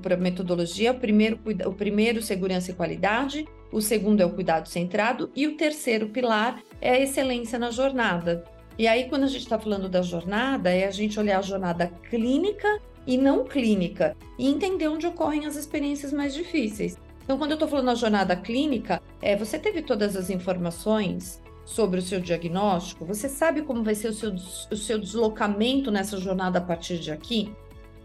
para 0.00 0.14
a 0.14 0.18
metodologia, 0.18 0.92
o 0.92 0.98
primeiro, 0.98 1.38
o 1.66 1.72
primeiro, 1.72 2.22
segurança 2.22 2.70
e 2.70 2.74
qualidade, 2.74 3.46
o 3.72 3.80
segundo 3.80 4.20
é 4.20 4.26
o 4.26 4.30
cuidado 4.30 4.68
centrado, 4.68 5.30
e 5.34 5.46
o 5.46 5.56
terceiro 5.56 6.08
pilar 6.08 6.62
é 6.80 6.90
a 6.90 7.00
excelência 7.00 7.58
na 7.58 7.70
jornada. 7.70 8.44
E 8.78 8.86
aí, 8.86 9.08
quando 9.08 9.24
a 9.24 9.26
gente 9.26 9.42
está 9.42 9.58
falando 9.58 9.88
da 9.88 10.00
jornada, 10.00 10.70
é 10.70 10.86
a 10.86 10.90
gente 10.90 11.18
olhar 11.18 11.38
a 11.38 11.42
jornada 11.42 11.88
clínica 12.08 12.80
e 13.06 13.18
não 13.18 13.44
clínica, 13.44 14.16
e 14.38 14.48
entender 14.48 14.88
onde 14.88 15.06
ocorrem 15.06 15.46
as 15.46 15.56
experiências 15.56 16.12
mais 16.12 16.32
difíceis. 16.32 16.96
Então, 17.24 17.36
quando 17.36 17.50
eu 17.50 17.54
estou 17.56 17.68
falando 17.68 17.86
da 17.86 17.94
jornada 17.94 18.36
clínica, 18.36 19.02
é 19.20 19.36
você 19.36 19.58
teve 19.58 19.82
todas 19.82 20.16
as 20.16 20.30
informações 20.30 21.42
sobre 21.64 22.00
o 22.00 22.02
seu 22.02 22.20
diagnóstico, 22.20 23.04
você 23.04 23.28
sabe 23.28 23.62
como 23.62 23.84
vai 23.84 23.94
ser 23.94 24.08
o 24.08 24.12
seu, 24.12 24.32
o 24.70 24.76
seu 24.76 24.98
deslocamento 24.98 25.90
nessa 25.90 26.18
jornada 26.18 26.58
a 26.58 26.62
partir 26.62 26.98
de 26.98 27.12
aqui? 27.12 27.52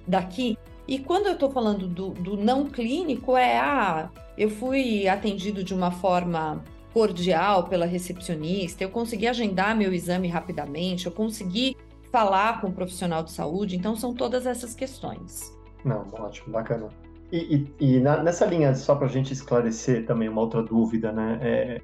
Daqui. 0.08 0.58
E 0.88 1.00
quando 1.00 1.28
eu 1.28 1.34
estou 1.34 1.50
falando 1.50 1.88
do, 1.88 2.10
do 2.10 2.38
não 2.38 2.66
clínico, 2.66 3.36
é 3.36 3.58
ah, 3.58 4.10
eu 4.38 4.50
fui 4.50 5.08
atendido 5.08 5.64
de 5.64 5.74
uma 5.74 5.92
forma 5.92 6.64
cordial 6.94 7.64
pela 7.66 7.86
recepcionista, 7.86 8.84
eu 8.84 8.90
consegui 8.90 9.28
agendar 9.28 9.76
meu 9.76 9.94
exame 9.94 10.30
rapidamente, 10.30 11.08
eu 11.08 11.12
consegui 11.12 11.76
falar 12.10 12.62
com 12.62 12.68
o 12.68 12.70
um 12.70 12.74
profissional 12.74 13.22
de 13.22 13.32
saúde, 13.32 13.76
então 13.76 13.96
são 13.96 14.14
todas 14.14 14.46
essas 14.46 14.74
questões. 14.74 15.54
Não, 15.84 16.08
ótimo, 16.14 16.54
bacana. 16.54 16.88
E, 17.32 17.68
e, 17.80 17.98
e 17.98 18.00
na, 18.00 18.24
nessa 18.24 18.46
linha, 18.46 18.74
só 18.76 18.96
para 18.96 19.08
a 19.08 19.10
gente 19.10 19.34
esclarecer 19.34 20.06
também 20.06 20.30
uma 20.30 20.40
outra 20.40 20.64
dúvida, 20.64 21.12
né? 21.12 21.38
É, 21.42 21.82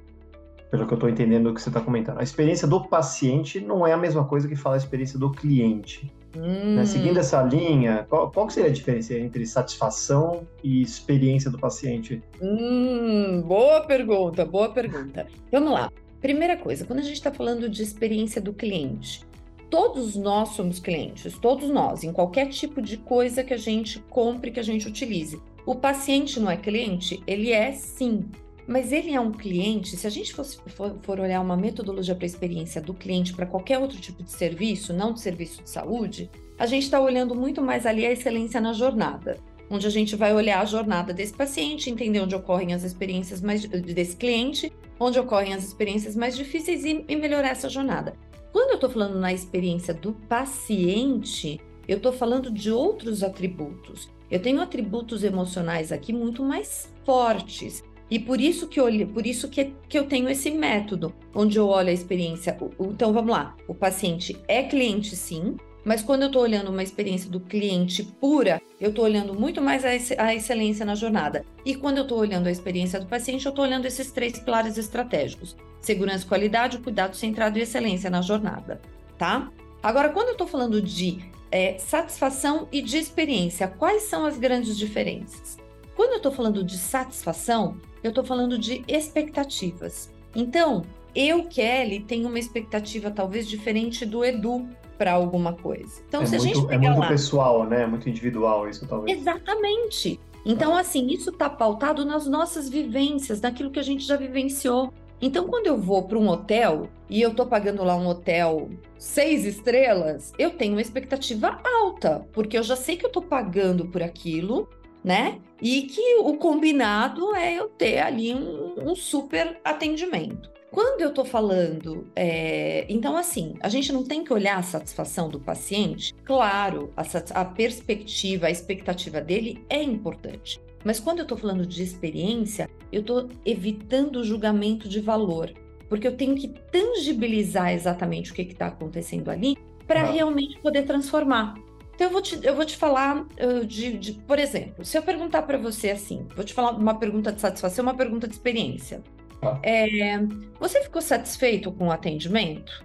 pelo 0.70 0.86
que 0.86 0.94
eu 0.94 0.96
estou 0.96 1.10
entendendo 1.10 1.50
do 1.50 1.54
que 1.54 1.60
você 1.60 1.68
está 1.68 1.82
comentando, 1.82 2.18
a 2.18 2.22
experiência 2.22 2.66
do 2.66 2.82
paciente 2.88 3.60
não 3.60 3.86
é 3.86 3.92
a 3.92 3.96
mesma 3.98 4.24
coisa 4.24 4.48
que 4.48 4.56
fala 4.56 4.76
a 4.76 4.78
experiência 4.78 5.18
do 5.18 5.30
cliente. 5.30 6.10
Hum. 6.36 6.76
Né? 6.76 6.86
Seguindo 6.86 7.18
essa 7.18 7.42
linha, 7.42 8.06
qual, 8.08 8.30
qual 8.30 8.48
seria 8.48 8.70
a 8.70 8.72
diferença 8.72 9.14
entre 9.14 9.46
satisfação 9.46 10.46
e 10.62 10.82
experiência 10.82 11.50
do 11.50 11.58
paciente? 11.58 12.22
Hum, 12.40 13.42
boa 13.42 13.82
pergunta, 13.82 14.44
boa 14.44 14.70
pergunta. 14.70 15.26
Vamos 15.50 15.72
lá. 15.72 15.90
Primeira 16.20 16.56
coisa, 16.56 16.84
quando 16.84 17.00
a 17.00 17.02
gente 17.02 17.14
está 17.14 17.32
falando 17.32 17.68
de 17.68 17.82
experiência 17.82 18.40
do 18.40 18.52
cliente, 18.52 19.26
todos 19.68 20.16
nós 20.16 20.50
somos 20.50 20.78
clientes, 20.78 21.36
todos 21.38 21.68
nós, 21.68 22.04
em 22.04 22.12
qualquer 22.12 22.48
tipo 22.48 22.80
de 22.80 22.96
coisa 22.96 23.42
que 23.42 23.54
a 23.54 23.58
gente 23.58 23.98
compre, 24.08 24.50
que 24.50 24.60
a 24.60 24.62
gente 24.62 24.86
utilize. 24.86 25.40
O 25.66 25.74
paciente 25.74 26.38
não 26.38 26.50
é 26.50 26.56
cliente? 26.56 27.22
Ele 27.26 27.50
é 27.50 27.72
sim. 27.72 28.24
Mas 28.66 28.92
ele 28.92 29.12
é 29.12 29.20
um 29.20 29.32
cliente, 29.32 29.96
se 29.96 30.06
a 30.06 30.10
gente 30.10 30.32
fosse, 30.32 30.58
for, 30.68 30.96
for 31.02 31.18
olhar 31.18 31.40
uma 31.40 31.56
metodologia 31.56 32.14
para 32.14 32.24
a 32.24 32.26
experiência 32.26 32.80
do 32.80 32.94
cliente 32.94 33.34
para 33.34 33.46
qualquer 33.46 33.78
outro 33.78 33.98
tipo 33.98 34.22
de 34.22 34.30
serviço, 34.30 34.92
não 34.92 35.12
de 35.12 35.20
serviço 35.20 35.62
de 35.62 35.70
saúde, 35.70 36.30
a 36.58 36.66
gente 36.66 36.84
está 36.84 37.00
olhando 37.00 37.34
muito 37.34 37.60
mais 37.60 37.86
ali 37.86 38.06
a 38.06 38.12
excelência 38.12 38.60
na 38.60 38.72
jornada, 38.72 39.38
onde 39.68 39.86
a 39.86 39.90
gente 39.90 40.14
vai 40.14 40.32
olhar 40.32 40.60
a 40.60 40.64
jornada 40.64 41.12
desse 41.12 41.32
paciente, 41.32 41.90
entender 41.90 42.20
onde 42.20 42.36
ocorrem 42.36 42.72
as 42.72 42.84
experiências 42.84 43.40
mais 43.40 43.66
desse 43.66 44.16
cliente, 44.16 44.72
onde 44.98 45.18
ocorrem 45.18 45.54
as 45.54 45.64
experiências 45.64 46.14
mais 46.14 46.36
difíceis 46.36 46.84
e, 46.84 47.04
e 47.08 47.16
melhorar 47.16 47.48
essa 47.48 47.68
jornada. 47.68 48.14
Quando 48.52 48.70
eu 48.70 48.74
estou 48.74 48.90
falando 48.90 49.18
na 49.18 49.32
experiência 49.32 49.92
do 49.92 50.12
paciente, 50.12 51.58
eu 51.88 51.96
estou 51.96 52.12
falando 52.12 52.50
de 52.50 52.70
outros 52.70 53.24
atributos. 53.24 54.08
Eu 54.30 54.40
tenho 54.40 54.60
atributos 54.60 55.24
emocionais 55.24 55.90
aqui 55.90 56.12
muito 56.12 56.44
mais 56.44 56.92
fortes 57.04 57.82
e 58.12 58.18
por 58.18 58.42
isso 58.42 58.68
que 58.68 58.78
eu, 58.78 58.84
por 59.08 59.26
isso 59.26 59.48
que, 59.48 59.72
que 59.88 59.98
eu 59.98 60.04
tenho 60.04 60.28
esse 60.28 60.50
método, 60.50 61.14
onde 61.34 61.58
eu 61.58 61.66
olho 61.66 61.88
a 61.88 61.92
experiência. 61.92 62.54
Então 62.78 63.10
vamos 63.10 63.30
lá, 63.30 63.56
o 63.66 63.74
paciente 63.74 64.36
é 64.46 64.62
cliente 64.64 65.16
sim, 65.16 65.56
mas 65.82 66.02
quando 66.02 66.20
eu 66.20 66.26
estou 66.26 66.42
olhando 66.42 66.70
uma 66.70 66.82
experiência 66.82 67.30
do 67.30 67.40
cliente 67.40 68.02
pura, 68.02 68.60
eu 68.78 68.90
estou 68.90 69.06
olhando 69.06 69.32
muito 69.32 69.62
mais 69.62 69.82
a, 69.86 70.34
excelência 70.34 70.84
na 70.84 70.94
jornada. 70.94 71.42
E 71.64 71.74
quando 71.74 71.96
eu 71.96 72.02
estou 72.02 72.18
olhando 72.18 72.48
a 72.48 72.50
experiência 72.50 73.00
do 73.00 73.06
paciente, 73.06 73.46
eu 73.46 73.50
estou 73.50 73.64
olhando 73.64 73.86
esses 73.86 74.12
três 74.12 74.38
pilares 74.38 74.76
estratégicos: 74.76 75.56
segurança, 75.80 76.26
qualidade, 76.26 76.80
cuidado 76.80 77.16
centrado 77.16 77.58
e 77.58 77.62
excelência 77.62 78.10
na 78.10 78.20
jornada, 78.20 78.78
tá? 79.16 79.50
Agora, 79.82 80.10
quando 80.10 80.28
eu 80.28 80.32
estou 80.32 80.46
falando 80.46 80.82
de 80.82 81.18
é, 81.50 81.78
satisfação 81.78 82.68
e 82.70 82.82
de 82.82 82.98
experiência, 82.98 83.68
quais 83.68 84.02
são 84.02 84.26
as 84.26 84.36
grandes 84.36 84.76
diferenças? 84.76 85.56
Quando 85.96 86.10
eu 86.10 86.16
estou 86.18 86.32
falando 86.32 86.62
de 86.62 86.76
satisfação, 86.76 87.80
eu 88.02 88.08
estou 88.10 88.24
falando 88.24 88.58
de 88.58 88.84
expectativas. 88.88 90.12
Então, 90.34 90.82
eu, 91.14 91.44
Kelly, 91.44 92.00
tenho 92.00 92.28
uma 92.28 92.38
expectativa 92.38 93.10
talvez 93.10 93.46
diferente 93.46 94.04
do 94.04 94.24
Edu 94.24 94.66
para 94.96 95.12
alguma 95.12 95.52
coisa. 95.52 96.02
Então, 96.08 96.22
é 96.22 96.26
se 96.26 96.38
muito, 96.38 96.44
a 96.44 96.54
gente 96.54 96.74
é 96.74 96.78
muito 96.78 97.00
lá... 97.00 97.08
pessoal, 97.08 97.64
né? 97.64 97.82
É 97.82 97.86
muito 97.86 98.08
individual 98.08 98.68
isso, 98.68 98.86
talvez. 98.86 99.18
Exatamente. 99.18 100.18
Então, 100.44 100.74
ah. 100.74 100.80
assim, 100.80 101.06
isso 101.08 101.30
está 101.30 101.48
pautado 101.48 102.04
nas 102.04 102.26
nossas 102.26 102.68
vivências, 102.68 103.40
naquilo 103.40 103.70
que 103.70 103.78
a 103.78 103.84
gente 103.84 104.04
já 104.04 104.16
vivenciou. 104.16 104.92
Então, 105.20 105.46
quando 105.46 105.68
eu 105.68 105.76
vou 105.76 106.02
para 106.02 106.18
um 106.18 106.28
hotel 106.28 106.88
e 107.08 107.20
eu 107.20 107.30
estou 107.30 107.46
pagando 107.46 107.84
lá 107.84 107.94
um 107.94 108.08
hotel 108.08 108.70
seis 108.98 109.44
estrelas, 109.44 110.32
eu 110.36 110.50
tenho 110.50 110.74
uma 110.74 110.82
expectativa 110.82 111.60
alta, 111.64 112.26
porque 112.32 112.58
eu 112.58 112.62
já 112.62 112.74
sei 112.74 112.96
que 112.96 113.04
eu 113.04 113.08
estou 113.08 113.22
pagando 113.22 113.86
por 113.86 114.02
aquilo 114.02 114.68
né? 115.02 115.40
E 115.62 115.82
que 115.82 116.16
o 116.16 116.36
combinado 116.36 117.34
é 117.36 117.54
eu 117.54 117.68
ter 117.68 118.00
ali 118.00 118.34
um, 118.34 118.90
um 118.90 118.96
super 118.96 119.60
atendimento. 119.64 120.50
Quando 120.72 121.02
eu 121.02 121.10
estou 121.10 121.24
falando, 121.24 122.10
é... 122.16 122.84
então 122.88 123.16
assim, 123.16 123.54
a 123.60 123.68
gente 123.68 123.92
não 123.92 124.02
tem 124.02 124.24
que 124.24 124.32
olhar 124.32 124.56
a 124.58 124.62
satisfação 124.62 125.28
do 125.28 125.38
paciente. 125.38 126.12
Claro, 126.24 126.92
a, 126.96 127.04
a 127.40 127.44
perspectiva, 127.44 128.46
a 128.46 128.50
expectativa 128.50 129.20
dele 129.20 129.64
é 129.68 129.80
importante. 129.80 130.60
Mas 130.82 130.98
quando 130.98 131.18
eu 131.18 131.24
estou 131.24 131.38
falando 131.38 131.64
de 131.64 131.82
experiência, 131.82 132.68
eu 132.90 133.02
estou 133.02 133.28
evitando 133.46 134.16
o 134.16 134.24
julgamento 134.24 134.88
de 134.88 134.98
valor, 134.98 135.52
porque 135.88 136.08
eu 136.08 136.16
tenho 136.16 136.34
que 136.34 136.48
tangibilizar 136.48 137.72
exatamente 137.72 138.32
o 138.32 138.34
que 138.34 138.42
está 138.42 138.66
acontecendo 138.66 139.30
ali 139.30 139.56
para 139.86 140.00
ah. 140.00 140.10
realmente 140.10 140.58
poder 140.58 140.82
transformar. 140.82 141.54
Então, 141.94 142.06
eu 142.06 142.10
vou 142.10 142.22
te, 142.22 142.40
eu 142.42 142.54
vou 142.54 142.64
te 142.64 142.76
falar 142.76 143.20
uh, 143.20 143.66
de, 143.66 143.98
de, 143.98 144.12
por 144.12 144.38
exemplo, 144.38 144.84
se 144.84 144.96
eu 144.96 145.02
perguntar 145.02 145.42
para 145.42 145.58
você 145.58 145.90
assim, 145.90 146.26
vou 146.34 146.44
te 146.44 146.54
falar 146.54 146.72
uma 146.72 146.98
pergunta 146.98 147.30
de 147.30 147.40
satisfação, 147.40 147.82
uma 147.82 147.94
pergunta 147.94 148.26
de 148.26 148.34
experiência. 148.34 149.02
Ah. 149.42 149.58
É, 149.62 150.18
você 150.58 150.82
ficou 150.82 151.02
satisfeito 151.02 151.70
com 151.72 151.88
o 151.88 151.92
atendimento? 151.92 152.84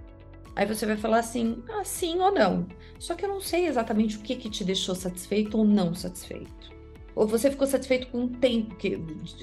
Aí 0.56 0.66
você 0.66 0.86
vai 0.86 0.98
falar 0.98 1.20
assim, 1.20 1.64
ah, 1.70 1.84
sim 1.84 2.20
ou 2.20 2.32
não. 2.32 2.68
Só 3.00 3.14
que 3.14 3.24
eu 3.24 3.30
não 3.30 3.40
sei 3.40 3.68
exatamente 3.68 4.18
o 4.18 4.22
que, 4.22 4.36
que 4.36 4.50
te 4.50 4.64
deixou 4.64 4.96
satisfeito 4.96 5.58
ou 5.58 5.64
não 5.64 5.94
satisfeito. 5.94 6.76
Ou 7.16 7.28
você 7.28 7.50
ficou 7.50 7.68
satisfeito 7.68 8.08
com 8.08 8.26
o 8.26 8.28
tempo 8.28 8.76
que, 8.76 8.98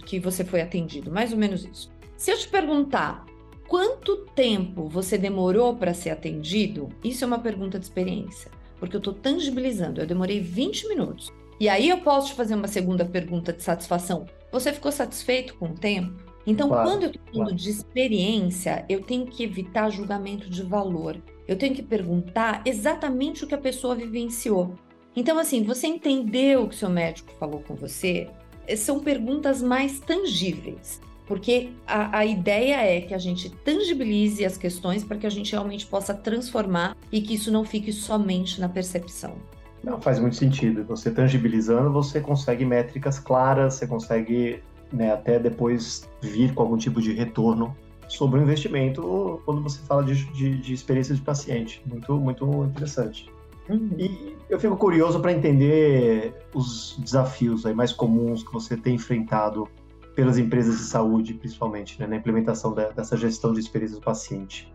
que 0.04 0.20
você 0.20 0.44
foi 0.44 0.60
atendido, 0.60 1.10
mais 1.10 1.32
ou 1.32 1.38
menos 1.38 1.64
isso. 1.64 1.90
Se 2.16 2.32
eu 2.32 2.38
te 2.38 2.48
perguntar 2.48 3.24
quanto 3.68 4.26
tempo 4.34 4.88
você 4.88 5.16
demorou 5.16 5.76
para 5.76 5.94
ser 5.94 6.10
atendido, 6.10 6.88
isso 7.02 7.24
é 7.24 7.26
uma 7.26 7.38
pergunta 7.38 7.78
de 7.78 7.84
experiência 7.84 8.50
porque 8.84 8.96
eu 8.96 9.00
estou 9.00 9.14
tangibilizando. 9.14 10.00
Eu 10.00 10.06
demorei 10.06 10.40
20 10.40 10.88
minutos. 10.88 11.32
E 11.58 11.68
aí 11.68 11.88
eu 11.88 11.98
posso 11.98 12.28
te 12.28 12.34
fazer 12.34 12.54
uma 12.54 12.68
segunda 12.68 13.04
pergunta 13.04 13.52
de 13.52 13.62
satisfação. 13.62 14.26
Você 14.50 14.72
ficou 14.72 14.92
satisfeito 14.92 15.54
com 15.56 15.66
o 15.66 15.74
tempo? 15.74 16.12
Então, 16.46 16.68
claro, 16.68 16.88
quando 16.88 17.02
eu 17.04 17.10
estou 17.10 17.22
falando 17.26 17.46
claro. 17.46 17.56
de 17.56 17.70
experiência, 17.70 18.84
eu 18.88 19.02
tenho 19.02 19.26
que 19.26 19.42
evitar 19.42 19.90
julgamento 19.90 20.50
de 20.50 20.62
valor. 20.62 21.16
Eu 21.48 21.56
tenho 21.56 21.74
que 21.74 21.82
perguntar 21.82 22.62
exatamente 22.64 23.44
o 23.44 23.46
que 23.46 23.54
a 23.54 23.58
pessoa 23.58 23.94
vivenciou. 23.94 24.74
Então, 25.16 25.38
assim, 25.38 25.62
você 25.62 25.86
entendeu 25.86 26.62
o 26.62 26.68
que 26.68 26.74
seu 26.74 26.90
médico 26.90 27.32
falou 27.38 27.60
com 27.60 27.74
você? 27.74 28.28
São 28.76 29.00
perguntas 29.00 29.62
mais 29.62 30.00
tangíveis, 30.00 31.00
porque 31.26 31.70
a, 31.86 32.18
a 32.18 32.26
ideia 32.26 32.76
é 32.76 33.00
que 33.00 33.14
a 33.14 33.18
gente 33.18 33.48
tangibilize 33.48 34.44
as 34.44 34.56
questões 34.56 35.02
para 35.02 35.16
que 35.16 35.26
a 35.26 35.30
gente 35.30 35.52
realmente 35.52 35.86
possa 35.86 36.12
transformar 36.12 36.96
e 37.10 37.20
que 37.20 37.34
isso 37.34 37.50
não 37.50 37.64
fique 37.64 37.92
somente 37.92 38.60
na 38.60 38.68
percepção. 38.68 39.36
Não, 39.82 40.00
faz 40.00 40.18
muito 40.18 40.36
sentido. 40.36 40.84
Você 40.84 41.10
tangibilizando, 41.10 41.92
você 41.92 42.20
consegue 42.20 42.64
métricas 42.64 43.18
claras, 43.18 43.74
você 43.74 43.86
consegue 43.86 44.62
né, 44.92 45.12
até 45.12 45.38
depois 45.38 46.08
vir 46.22 46.54
com 46.54 46.62
algum 46.62 46.76
tipo 46.76 47.00
de 47.00 47.12
retorno 47.12 47.76
sobre 48.08 48.38
o 48.38 48.42
investimento 48.42 49.40
quando 49.44 49.62
você 49.62 49.80
fala 49.82 50.04
de, 50.04 50.24
de, 50.32 50.58
de 50.58 50.72
experiência 50.72 51.14
de 51.14 51.20
paciente. 51.20 51.82
Muito, 51.86 52.14
muito 52.16 52.64
interessante. 52.64 53.30
Uhum. 53.68 53.90
E 53.98 54.36
eu 54.48 54.60
fico 54.60 54.76
curioso 54.76 55.20
para 55.20 55.32
entender 55.32 56.34
os 56.54 56.96
desafios 56.98 57.64
aí 57.64 57.74
mais 57.74 57.92
comuns 57.92 58.42
que 58.42 58.52
você 58.52 58.76
tem 58.76 58.94
enfrentado 58.94 59.68
pelas 60.14 60.38
empresas 60.38 60.78
de 60.78 60.84
saúde, 60.84 61.34
principalmente, 61.34 61.98
né, 62.00 62.06
na 62.06 62.16
implementação 62.16 62.74
da, 62.74 62.90
dessa 62.90 63.16
gestão 63.16 63.52
de 63.52 63.60
experiência 63.60 63.96
do 63.96 64.02
paciente. 64.02 64.72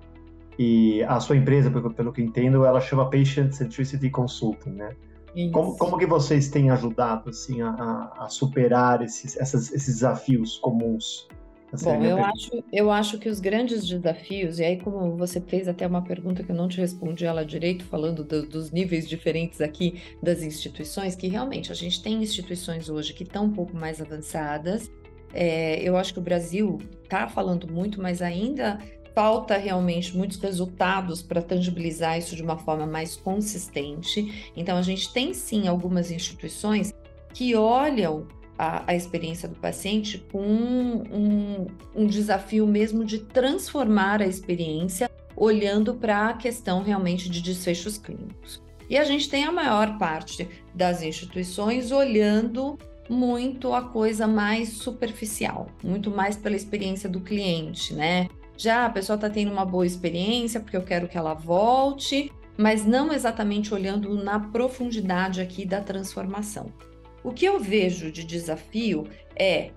E 0.58 1.02
a 1.04 1.20
sua 1.20 1.38
empresa, 1.38 1.72
pelo, 1.72 1.94
pelo 1.94 2.12
que 2.12 2.22
entendo, 2.22 2.66
ela 2.66 2.82
chama 2.82 3.10
Patient 3.10 3.54
Centricity 3.54 4.10
Consulting, 4.10 4.72
né? 4.72 4.96
Como, 5.54 5.78
como 5.78 5.98
que 5.98 6.06
vocês 6.06 6.50
têm 6.50 6.72
ajudado 6.72 7.30
assim 7.30 7.62
a, 7.62 8.12
a 8.18 8.28
superar 8.30 9.02
esses, 9.02 9.38
essas, 9.38 9.72
esses 9.72 9.96
desafios 9.96 10.58
comuns? 10.58 11.28
Bom, 11.84 12.04
eu 12.04 12.18
acho, 12.18 12.64
eu 12.74 12.92
acho 12.92 13.20
que 13.20 13.30
os 13.30 13.40
grandes 13.40 13.88
desafios, 13.88 14.58
e 14.58 14.64
aí 14.64 14.78
como 14.78 15.16
você 15.16 15.40
fez 15.40 15.68
até 15.68 15.86
uma 15.86 16.02
pergunta 16.02 16.44
que 16.44 16.52
eu 16.52 16.56
não 16.56 16.68
te 16.68 16.78
respondi 16.78 17.26
ela 17.26 17.46
direito, 17.46 17.86
falando 17.86 18.24
do, 18.24 18.48
dos 18.48 18.72
níveis 18.72 19.08
diferentes 19.08 19.62
aqui 19.62 20.02
das 20.22 20.42
instituições, 20.42 21.16
que 21.16 21.28
realmente 21.28 21.72
a 21.72 21.76
gente 21.76 22.02
tem 22.02 22.24
instituições 22.24 22.90
hoje 22.90 23.14
que 23.14 23.24
estão 23.24 23.46
um 23.46 23.54
pouco 23.54 23.76
mais 23.78 24.02
avançadas. 24.02 24.92
É, 25.34 25.82
eu 25.82 25.96
acho 25.98 26.14
que 26.14 26.20
o 26.20 26.24
Brasil 26.24 26.80
está 27.04 27.28
falando 27.28 27.72
muito, 27.72 28.02
mas 28.02 28.22
ainda 28.22 28.80
falta 29.14 29.58
realmente 29.58 30.16
muitos 30.16 30.38
resultados 30.40 31.22
para 31.22 31.42
tangibilizar 31.42 32.18
isso 32.18 32.36
de 32.36 32.42
uma 32.42 32.58
forma 32.58 32.86
mais 32.86 33.16
consistente. 33.16 34.52
Então, 34.56 34.78
a 34.78 34.82
gente 34.82 35.12
tem 35.12 35.34
sim 35.34 35.68
algumas 35.68 36.12
instituições 36.12 36.94
que 37.34 37.56
olham 37.56 38.28
a, 38.58 38.92
a 38.92 38.96
experiência 38.96 39.48
do 39.48 39.56
paciente 39.56 40.26
com 40.32 40.42
um, 40.42 41.04
um, 41.12 41.68
um 41.96 42.08
desafio 42.08 42.68
mesmo 42.68 43.06
de 43.06 43.20
transformar 43.20 44.22
a 44.22 44.28
experiência, 44.28 45.10
olhando 45.36 45.96
para 45.96 46.30
a 46.30 46.34
questão 46.34 46.84
realmente 46.84 47.30
de 47.30 47.42
desfechos 47.42 47.98
clínicos. 47.98 48.62
E 48.90 48.98
a 48.98 49.04
gente 49.04 49.30
tem 49.30 49.46
a 49.46 49.52
maior 49.52 49.98
parte 49.98 50.50
das 50.74 51.02
instituições 51.02 51.92
olhando 51.92 52.78
muito 53.10 53.74
a 53.74 53.82
coisa 53.82 54.28
mais 54.28 54.70
superficial, 54.70 55.68
muito 55.84 56.12
mais 56.12 56.38
pela 56.38 56.56
experiência 56.56 57.10
do 57.10 57.20
cliente, 57.20 57.94
né? 57.94 58.28
Já 58.56 58.86
a 58.86 58.90
pessoa 58.90 59.16
está 59.16 59.30
tendo 59.30 59.52
uma 59.52 59.66
boa 59.66 59.86
experiência 59.86 60.60
porque 60.60 60.78
eu 60.78 60.84
quero 60.84 61.08
que 61.08 61.18
ela 61.18 61.34
volte, 61.34 62.32
mas 62.58 62.86
não 62.86 63.12
exatamente 63.12 63.74
olhando 63.74 64.22
na 64.22 64.40
profundidade 64.40 65.42
aqui 65.42 65.66
da 65.66 65.82
transformação. 65.82 66.72
O 67.24 67.32
que 67.32 67.46
eu 67.46 67.60
vejo 67.60 68.12
de 68.12 68.24
desafio 68.24 69.08
é 69.36 69.72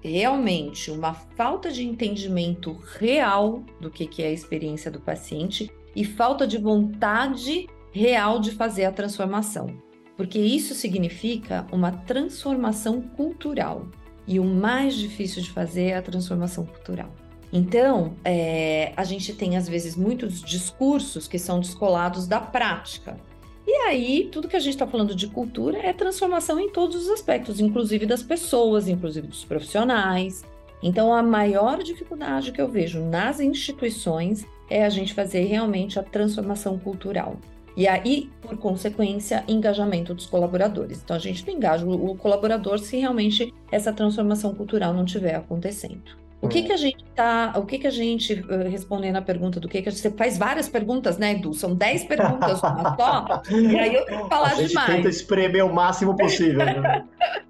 realmente 0.00 0.90
uma 0.90 1.14
falta 1.14 1.70
de 1.70 1.84
entendimento 1.84 2.72
real 2.98 3.62
do 3.80 3.90
que, 3.90 4.06
que 4.06 4.22
é 4.22 4.28
a 4.28 4.32
experiência 4.32 4.90
do 4.90 5.00
paciente 5.00 5.70
e 5.94 6.04
falta 6.04 6.46
de 6.46 6.58
vontade 6.58 7.68
real 7.92 8.40
de 8.40 8.52
fazer 8.52 8.84
a 8.84 8.92
transformação. 8.92 9.76
Porque 10.16 10.38
isso 10.38 10.74
significa 10.74 11.66
uma 11.72 11.92
transformação 11.92 13.00
cultural. 13.00 13.86
E 14.26 14.38
o 14.38 14.44
mais 14.44 14.94
difícil 14.94 15.42
de 15.42 15.50
fazer 15.50 15.86
é 15.86 15.96
a 15.96 16.02
transformação 16.02 16.64
cultural. 16.64 17.10
Então, 17.52 18.14
é, 18.24 18.92
a 18.96 19.04
gente 19.04 19.34
tem 19.34 19.56
às 19.56 19.68
vezes 19.68 19.94
muitos 19.94 20.40
discursos 20.40 21.28
que 21.28 21.38
são 21.38 21.60
descolados 21.60 22.26
da 22.26 22.40
prática. 22.40 23.18
E 23.66 23.72
aí, 23.86 24.28
tudo 24.32 24.48
que 24.48 24.56
a 24.56 24.60
gente 24.60 24.74
está 24.74 24.86
falando 24.86 25.14
de 25.14 25.28
cultura 25.28 25.78
é 25.78 25.92
transformação 25.92 26.58
em 26.58 26.70
todos 26.70 26.96
os 27.04 27.10
aspectos, 27.10 27.60
inclusive 27.60 28.06
das 28.06 28.22
pessoas, 28.22 28.88
inclusive 28.88 29.26
dos 29.26 29.44
profissionais. 29.44 30.44
Então, 30.82 31.14
a 31.14 31.22
maior 31.22 31.82
dificuldade 31.82 32.52
que 32.52 32.60
eu 32.60 32.68
vejo 32.68 33.00
nas 33.00 33.38
instituições 33.38 34.44
é 34.68 34.84
a 34.84 34.88
gente 34.88 35.14
fazer 35.14 35.44
realmente 35.44 35.98
a 35.98 36.02
transformação 36.02 36.78
cultural. 36.78 37.36
E 37.76 37.88
aí, 37.88 38.30
por 38.40 38.56
consequência, 38.58 39.44
engajamento 39.48 40.14
dos 40.14 40.26
colaboradores. 40.26 41.00
Então, 41.02 41.16
a 41.16 41.18
gente 41.18 41.46
não 41.46 41.54
engaja 41.54 41.86
o 41.86 42.14
colaborador 42.16 42.78
se 42.78 42.98
realmente 42.98 43.52
essa 43.70 43.92
transformação 43.92 44.54
cultural 44.54 44.92
não 44.92 45.04
estiver 45.04 45.34
acontecendo. 45.34 46.22
O 46.42 46.48
que 46.48 46.64
que 46.64 46.72
a 46.72 46.76
gente 46.76 47.04
tá, 47.14 47.52
o 47.56 47.64
que 47.64 47.78
que 47.78 47.86
a 47.86 47.90
gente, 47.90 48.34
uh, 48.34 48.68
respondendo 48.68 49.14
a 49.14 49.22
pergunta 49.22 49.60
do 49.60 49.68
que 49.68 49.80
que 49.80 49.88
a 49.88 49.92
gente, 49.92 50.00
você 50.00 50.10
faz 50.10 50.36
várias 50.36 50.68
perguntas, 50.68 51.16
né, 51.16 51.34
Edu? 51.34 51.54
São 51.54 51.72
10 51.72 52.04
perguntas 52.06 52.60
numa 52.60 52.96
só, 52.96 53.42
e 53.48 53.78
aí 53.78 53.94
eu 53.94 54.04
tenho 54.04 54.24
que 54.24 54.28
falar 54.28 54.48
demais. 54.48 54.58
A 54.58 54.60
gente 54.62 54.68
demais. 54.70 54.94
tenta 54.96 55.08
espremer 55.08 55.64
o 55.64 55.72
máximo 55.72 56.16
possível, 56.16 56.66
né? 56.66 57.04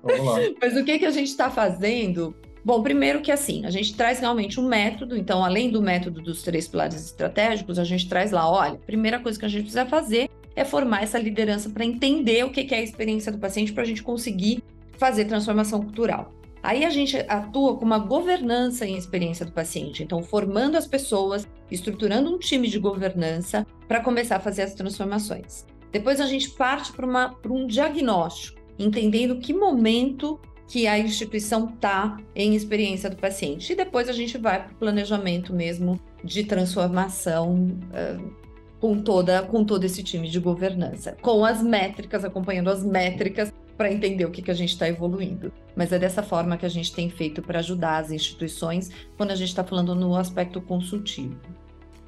Mas 0.61 0.77
o 0.77 0.85
que 0.85 0.99
que 0.99 1.07
a 1.07 1.11
gente 1.11 1.29
está 1.29 1.49
fazendo? 1.49 2.37
Bom, 2.65 2.81
primeiro 2.81 3.21
que 3.21 3.33
assim, 3.33 3.67
a 3.67 3.71
gente 3.71 3.97
traz 3.97 4.21
realmente 4.21 4.61
um 4.61 4.69
método, 4.69 5.17
então, 5.17 5.45
além 5.45 5.69
do 5.69 5.83
método 5.83 6.23
dos 6.23 6.43
três 6.43 6.69
pilares 6.69 6.95
estratégicos, 6.95 7.77
a 7.79 7.85
gente 7.85 8.09
traz 8.09 8.31
lá, 8.31 8.49
olha, 8.49 8.79
primeira 8.87 9.19
coisa 9.19 9.39
que 9.39 9.45
a 9.45 9.49
gente 9.49 9.63
precisa 9.63 9.85
fazer 9.85 10.31
é 10.55 10.65
formar 10.65 11.03
essa 11.03 11.19
liderança 11.19 11.71
para 11.71 11.85
entender 11.85 12.45
o 12.45 12.51
que 12.51 12.73
é 12.73 12.79
a 12.79 12.83
experiência 12.83 13.33
do 13.33 13.39
paciente 13.39 13.73
para 13.73 13.83
a 13.83 13.87
gente 13.87 14.03
conseguir 14.03 14.63
fazer 14.97 15.25
transformação 15.25 15.81
cultural. 15.81 16.33
Aí 16.63 16.85
a 16.85 16.91
gente 16.91 17.17
atua 17.29 17.77
com 17.77 17.85
uma 17.85 17.99
governança 17.99 18.87
em 18.87 18.97
experiência 18.97 19.45
do 19.45 19.51
paciente, 19.51 20.05
então 20.05 20.23
formando 20.23 20.77
as 20.77 20.87
pessoas, 20.87 21.49
estruturando 21.69 22.33
um 22.33 22.39
time 22.39 22.69
de 22.69 22.79
governança 22.79 23.67
para 23.89 23.99
começar 23.99 24.37
a 24.37 24.41
fazer 24.41 24.63
as 24.63 24.75
transformações. 24.75 25.67
Depois 25.91 26.21
a 26.21 26.27
gente 26.27 26.51
parte 26.51 26.93
para 26.93 27.53
um 27.53 27.67
diagnóstico, 27.67 28.61
entendendo 28.79 29.41
que 29.41 29.53
momento 29.53 30.39
que 30.73 30.87
a 30.87 30.99
instituição 30.99 31.69
está 31.69 32.17
em 32.35 32.55
experiência 32.55 33.11
do 33.11 33.17
paciente. 33.17 33.71
E 33.71 33.77
depois 33.77 34.09
a 34.09 34.13
gente 34.13 34.39
vai 34.39 34.65
para 34.65 34.73
o 34.73 34.77
planejamento 34.77 35.53
mesmo 35.53 36.01
de 36.25 36.45
transformação 36.45 37.77
uh, 37.93 38.33
com, 38.81 38.99
toda, 39.03 39.43
com 39.43 39.67
todo 39.67 39.85
esse 39.85 40.03
time 40.03 40.31
de 40.31 40.41
governança, 40.41 41.15
com 41.21 41.45
as 41.45 41.63
métricas, 41.63 42.25
acompanhando 42.25 42.71
as 42.71 42.83
métricas 42.83 43.53
para 43.77 43.93
entender 43.93 44.25
o 44.25 44.31
que, 44.31 44.41
que 44.41 44.51
a 44.51 44.55
gente 44.55 44.71
está 44.71 44.89
evoluindo. 44.89 45.53
Mas 45.77 45.93
é 45.93 45.99
dessa 45.99 46.23
forma 46.23 46.57
que 46.57 46.65
a 46.65 46.71
gente 46.71 46.91
tem 46.91 47.11
feito 47.11 47.43
para 47.43 47.59
ajudar 47.59 47.99
as 47.99 48.11
instituições 48.11 48.91
quando 49.19 49.33
a 49.33 49.37
gente 49.37 49.49
está 49.49 49.63
falando 49.63 49.95
no 49.95 50.17
aspecto 50.17 50.59
consultivo. 50.63 51.37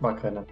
Bacana. 0.00 0.46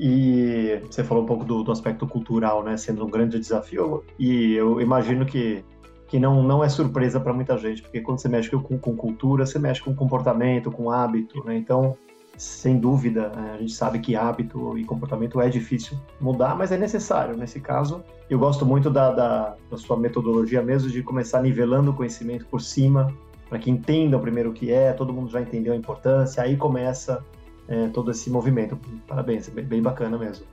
E 0.00 0.80
você 0.90 1.04
falou 1.04 1.22
um 1.22 1.26
pouco 1.26 1.44
do, 1.44 1.62
do, 1.62 1.70
aspecto 1.70 2.08
cultural, 2.08 2.64
né, 2.64 2.76
sendo 2.76 3.06
um 3.06 3.08
grande 3.08 3.38
desafio, 3.38 4.02
e 4.18 4.52
eu 4.54 4.80
imagino 4.80 5.24
que, 5.24 5.64
que 6.12 6.18
não, 6.18 6.42
não 6.42 6.62
é 6.62 6.68
surpresa 6.68 7.18
para 7.18 7.32
muita 7.32 7.56
gente, 7.56 7.80
porque 7.80 8.02
quando 8.02 8.18
você 8.18 8.28
mexe 8.28 8.50
com, 8.50 8.78
com 8.78 8.94
cultura, 8.94 9.46
você 9.46 9.58
mexe 9.58 9.80
com 9.80 9.94
comportamento, 9.94 10.70
com 10.70 10.90
hábito, 10.90 11.42
né, 11.42 11.56
então 11.56 11.96
sem 12.36 12.78
dúvida, 12.78 13.30
né, 13.30 13.52
a 13.54 13.56
gente 13.56 13.72
sabe 13.72 13.98
que 13.98 14.14
hábito 14.14 14.76
e 14.76 14.84
comportamento 14.84 15.40
é 15.40 15.48
difícil 15.48 15.96
mudar, 16.20 16.54
mas 16.54 16.70
é 16.70 16.76
necessário. 16.76 17.34
Nesse 17.34 17.60
caso, 17.60 18.04
eu 18.28 18.38
gosto 18.38 18.66
muito 18.66 18.90
da, 18.90 19.10
da, 19.10 19.56
da 19.70 19.76
sua 19.78 19.96
metodologia 19.96 20.60
mesmo 20.60 20.90
de 20.90 21.02
começar 21.02 21.40
nivelando 21.40 21.92
o 21.92 21.94
conhecimento 21.94 22.44
por 22.44 22.60
cima, 22.60 23.10
para 23.48 23.58
que 23.58 23.70
entendam 23.70 24.20
primeiro 24.20 24.50
o 24.50 24.52
que 24.52 24.70
é, 24.70 24.92
todo 24.92 25.14
mundo 25.14 25.30
já 25.30 25.40
entendeu 25.40 25.72
a 25.72 25.76
importância, 25.76 26.42
aí 26.42 26.58
começa 26.58 27.24
é, 27.66 27.88
todo 27.88 28.10
esse 28.10 28.28
movimento. 28.28 28.78
Parabéns, 29.08 29.48
bem, 29.48 29.64
bem 29.64 29.80
bacana 29.80 30.18
mesmo. 30.18 30.44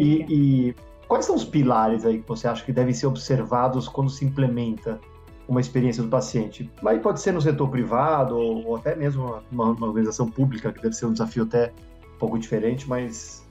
E, 0.00 0.26
e 0.28 0.74
quais 1.08 1.24
são 1.24 1.34
os 1.34 1.44
pilares 1.44 2.04
aí 2.04 2.20
que 2.20 2.28
você 2.28 2.48
acha 2.48 2.64
que 2.64 2.72
devem 2.72 2.94
ser 2.94 3.06
observados 3.06 3.88
quando 3.88 4.10
se 4.10 4.24
implementa 4.24 5.00
uma 5.48 5.60
experiência 5.60 6.02
do 6.02 6.08
paciente. 6.08 6.70
Aí 6.84 6.98
pode 6.98 7.20
ser 7.20 7.32
no 7.32 7.40
setor 7.40 7.68
privado 7.68 8.36
ou, 8.36 8.66
ou 8.66 8.76
até 8.76 8.96
mesmo 8.96 9.42
uma, 9.50 9.70
uma, 9.70 9.86
organização 9.86 10.28
pública, 10.28 10.72
que 10.72 10.82
deve 10.82 10.94
ser 10.94 11.06
um 11.06 11.12
desafio 11.12 11.44
até 11.44 11.72
um 12.14 12.18
pouco 12.18 12.38
diferente, 12.38 12.88
mas 12.88 13.46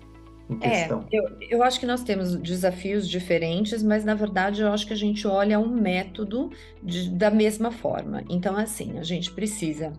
em 0.49 0.57
é, 0.61 0.69
questão. 0.69 1.05
É, 1.11 1.17
eu, 1.17 1.23
eu 1.49 1.63
acho 1.63 1.79
que 1.79 1.85
nós 1.85 2.03
temos 2.03 2.35
desafios 2.35 3.07
diferentes, 3.07 3.81
mas 3.81 4.03
na 4.03 4.13
verdade 4.13 4.61
eu 4.61 4.71
acho 4.71 4.85
que 4.85 4.93
a 4.93 4.97
gente 4.97 5.25
olha 5.25 5.57
um 5.57 5.69
método 5.69 6.49
de, 6.83 7.09
da 7.09 7.31
mesma 7.31 7.71
forma. 7.71 8.23
Então, 8.29 8.57
assim, 8.57 8.99
a 8.99 9.03
gente 9.03 9.31
precisa 9.31 9.93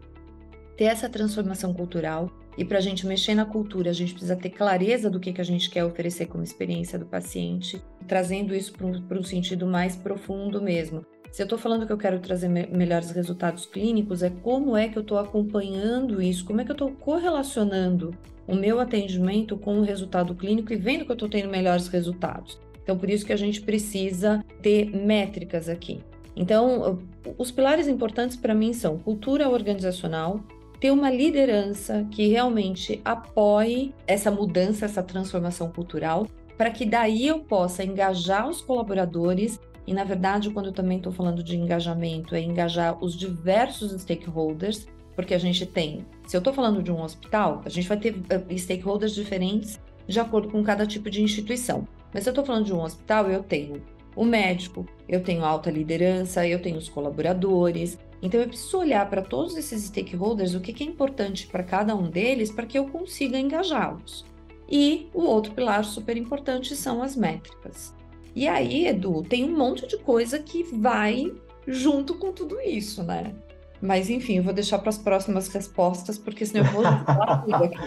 ter 0.77 0.85
essa 0.85 1.09
transformação 1.09 1.73
cultural 1.73 2.31
e 2.57 2.64
para 2.64 2.79
a 2.79 2.81
gente 2.81 3.07
mexer 3.07 3.35
na 3.35 3.45
cultura, 3.45 3.90
a 3.90 3.92
gente 3.92 4.12
precisa 4.12 4.37
ter 4.37 4.51
clareza 4.51 5.11
do 5.11 5.21
que, 5.21 5.33
que 5.33 5.40
a 5.40 5.45
gente 5.45 5.69
quer 5.69 5.85
oferecer 5.85 6.27
como 6.27 6.42
experiência 6.42 6.99
do 6.99 7.05
paciente, 7.05 7.83
trazendo 8.07 8.55
isso 8.55 8.73
para 8.73 9.19
um 9.19 9.23
sentido 9.23 9.66
mais 9.66 9.95
profundo 9.95 10.61
mesmo. 10.62 11.05
Se 11.31 11.42
eu 11.42 11.45
estou 11.45 11.59
falando 11.59 11.87
que 11.87 11.92
eu 11.92 11.99
quero 11.99 12.19
trazer 12.19 12.49
me 12.49 12.66
melhores 12.66 13.11
resultados 13.11 13.66
clínicos, 13.66 14.23
é 14.23 14.31
como 14.31 14.75
é 14.75 14.88
que 14.88 14.97
eu 14.97 15.03
estou 15.03 15.19
acompanhando 15.19 16.23
isso, 16.23 16.47
como 16.47 16.62
é 16.62 16.64
que 16.64 16.71
eu 16.71 16.75
estou 16.75 16.92
correlacionando 16.92 18.16
o 18.47 18.55
meu 18.55 18.81
atendimento 18.81 19.57
com 19.59 19.79
o 19.79 19.83
resultado 19.83 20.35
clínico 20.35 20.73
e 20.73 20.77
vendo 20.77 21.05
que 21.05 21.11
eu 21.11 21.14
estou 21.14 21.29
tendo 21.29 21.51
melhores 21.51 21.88
resultados. 21.88 22.59
Então, 22.83 22.97
por 22.97 23.11
isso 23.11 23.27
que 23.27 23.33
a 23.33 23.37
gente 23.37 23.61
precisa 23.61 24.45
ter 24.62 24.87
métricas 24.87 25.69
aqui. 25.69 26.01
Então, 26.37 27.01
os 27.37 27.51
pilares 27.51 27.88
importantes 27.88 28.37
para 28.37 28.55
mim 28.55 28.73
são 28.73 28.99
cultura 28.99 29.49
organizacional, 29.49 30.40
ter 30.81 30.91
uma 30.91 31.11
liderança 31.11 32.07
que 32.11 32.29
realmente 32.29 33.01
apoie 33.05 33.95
essa 34.07 34.31
mudança, 34.31 34.85
essa 34.85 35.03
transformação 35.03 35.71
cultural, 35.71 36.27
para 36.57 36.71
que 36.71 36.87
daí 36.87 37.27
eu 37.27 37.41
possa 37.41 37.85
engajar 37.85 38.49
os 38.49 38.61
colaboradores. 38.61 39.61
E, 39.87 39.95
na 39.95 40.05
verdade, 40.05 40.51
quando 40.51 40.67
eu 40.67 40.73
também 40.73 40.99
estou 40.99 41.12
falando 41.12 41.43
de 41.43 41.57
engajamento, 41.57 42.35
é 42.35 42.41
engajar 42.41 43.03
os 43.03 43.17
diversos 43.17 43.93
stakeholders, 44.01 44.87
porque 45.15 45.35
a 45.35 45.39
gente 45.39 45.65
tem, 45.65 46.05
se 46.27 46.37
eu 46.37 46.39
estou 46.39 46.53
falando 46.53 46.83
de 46.83 46.93
um 46.93 47.03
hospital, 47.03 47.62
a 47.65 47.69
gente 47.69 47.89
vai 47.89 47.97
ter 47.97 48.15
uh, 48.15 48.59
stakeholders 48.59 49.15
diferentes 49.15 49.81
de 50.07 50.21
acordo 50.21 50.49
com 50.49 50.62
cada 50.62 50.87
tipo 50.87 51.09
de 51.09 51.23
instituição. 51.23 51.87
Mas 52.12 52.25
se 52.25 52.29
eu 52.29 52.33
estou 52.33 52.45
falando 52.45 52.67
de 52.67 52.73
um 52.73 52.83
hospital, 52.83 53.31
eu 53.31 53.43
tenho 53.43 53.83
o 54.15 54.25
médico, 54.25 54.87
eu 55.09 55.23
tenho 55.23 55.45
alta 55.45 55.71
liderança, 55.71 56.47
eu 56.47 56.61
tenho 56.61 56.79
os 56.79 56.89
colaboradores. 56.89 57.99
Então 58.22 58.40
eu 58.40 58.48
preciso 58.48 58.79
olhar 58.79 59.09
para 59.09 59.22
todos 59.22 59.57
esses 59.57 59.85
stakeholders, 59.85 60.55
o 60.55 60.61
que, 60.61 60.72
que 60.72 60.85
é 60.85 60.87
importante 60.87 61.46
para 61.46 61.62
cada 61.62 61.94
um 61.94 62.09
deles, 62.09 62.50
para 62.50 62.66
que 62.66 62.79
eu 62.79 62.87
consiga 62.87 63.38
engajá-los. 63.38 64.24
E 64.68 65.09
o 65.14 65.22
outro 65.22 65.52
pilar 65.52 65.85
super 65.85 66.16
importante 66.16 66.74
são 66.74 67.02
as 67.02 67.14
métricas. 67.14 67.94
E 68.35 68.48
aí, 68.48 68.87
Edu, 68.87 69.22
tem 69.22 69.44
um 69.44 69.57
monte 69.57 69.87
de 69.87 69.96
coisa 69.98 70.38
que 70.38 70.62
vai 70.62 71.33
junto 71.66 72.14
com 72.14 72.33
tudo 72.33 72.61
isso, 72.61 73.02
né? 73.02 73.35
Mas 73.81 74.09
enfim, 74.09 74.38
eu 74.38 74.42
vou 74.42 74.52
deixar 74.52 74.79
para 74.79 74.88
as 74.88 74.98
próximas 74.98 75.48
respostas, 75.48 76.18
porque 76.18 76.46
senão 76.46 76.64
eu 76.64 76.72
vou 76.72 76.83
falar 77.05 77.42
tudo 77.42 77.64
aqui. 77.64 77.79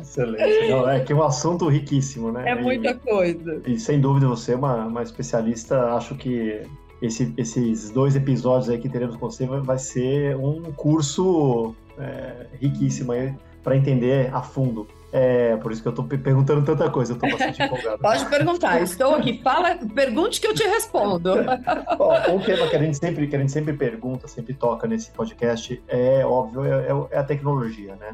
Excelente. 0.00 0.68
Não, 0.68 0.88
é 0.88 1.00
que 1.00 1.12
é 1.12 1.16
um 1.16 1.22
assunto 1.22 1.68
riquíssimo, 1.68 2.30
né? 2.30 2.50
É 2.50 2.54
muita 2.54 2.94
coisa. 2.94 3.62
E, 3.66 3.74
e 3.74 3.80
sem 3.80 4.00
dúvida 4.00 4.28
você 4.28 4.52
é 4.52 4.56
uma, 4.56 4.86
uma 4.86 5.02
especialista, 5.02 5.94
acho 5.94 6.14
que 6.14 6.62
esse, 7.00 7.32
esses 7.36 7.90
dois 7.90 8.16
episódios 8.16 8.68
aí 8.68 8.78
que 8.78 8.88
teremos 8.88 9.16
com 9.16 9.30
você 9.30 9.46
vai, 9.46 9.78
ser 9.78 10.36
um 10.36 10.62
curso 10.72 11.74
é, 11.98 12.46
riquíssimo 12.60 13.12
aí 13.12 13.34
para 13.62 13.76
entender 13.76 14.32
a 14.32 14.42
fundo. 14.42 14.86
É, 15.12 15.56
por 15.56 15.72
isso 15.72 15.80
que 15.80 15.88
eu 15.88 15.90
estou 15.90 16.04
perguntando 16.04 16.62
tanta 16.62 16.90
coisa, 16.90 17.12
eu 17.12 17.14
estou 17.14 17.30
bastante 17.30 17.62
empolgado. 17.62 17.98
Pode 18.02 18.26
perguntar, 18.26 18.82
estou 18.82 19.14
aqui. 19.14 19.40
Fala, 19.42 19.76
pergunte 19.94 20.40
que 20.40 20.46
eu 20.46 20.54
te 20.54 20.64
respondo. 20.64 21.32
Bom, 21.96 22.36
um 22.36 22.40
tema 22.40 22.66
que 22.68 22.76
a, 22.76 22.78
gente 22.78 22.98
sempre, 22.98 23.26
que 23.26 23.36
a 23.36 23.38
gente 23.38 23.52
sempre 23.52 23.72
pergunta, 23.72 24.28
sempre 24.28 24.52
toca 24.52 24.86
nesse 24.86 25.10
podcast, 25.12 25.82
é 25.88 26.24
óbvio, 26.24 26.64
é, 26.64 26.88
é 27.10 27.18
a 27.18 27.24
tecnologia, 27.24 27.96
né? 27.96 28.12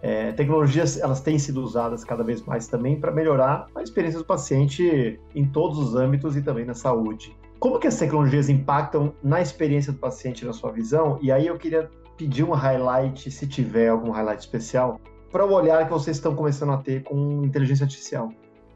É, 0.00 0.32
tecnologias, 0.32 0.98
elas 0.98 1.20
têm 1.20 1.38
sido 1.38 1.62
usadas 1.62 2.02
cada 2.02 2.24
vez 2.24 2.42
mais 2.42 2.66
também 2.66 2.98
para 2.98 3.12
melhorar 3.12 3.66
a 3.72 3.82
experiência 3.82 4.18
do 4.18 4.24
paciente 4.24 5.20
em 5.32 5.46
todos 5.46 5.78
os 5.78 5.94
âmbitos 5.94 6.36
e 6.36 6.42
também 6.42 6.64
na 6.64 6.74
saúde. 6.74 7.36
Como 7.62 7.78
que 7.78 7.86
as 7.86 7.96
tecnologias 7.96 8.48
impactam 8.48 9.14
na 9.22 9.40
experiência 9.40 9.92
do 9.92 9.98
paciente, 10.00 10.44
na 10.44 10.52
sua 10.52 10.72
visão? 10.72 11.16
E 11.22 11.30
aí 11.30 11.46
eu 11.46 11.56
queria 11.56 11.88
pedir 12.16 12.42
um 12.42 12.50
highlight, 12.50 13.30
se 13.30 13.46
tiver 13.46 13.86
algum 13.86 14.10
highlight 14.10 14.40
especial, 14.40 15.00
para 15.30 15.46
o 15.46 15.52
olhar 15.52 15.84
que 15.84 15.92
vocês 15.92 16.16
estão 16.16 16.34
começando 16.34 16.72
a 16.72 16.78
ter 16.78 17.04
com 17.04 17.44
inteligência 17.44 17.84
artificial, 17.84 18.32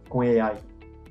com 0.09 0.21
AI? 0.21 0.59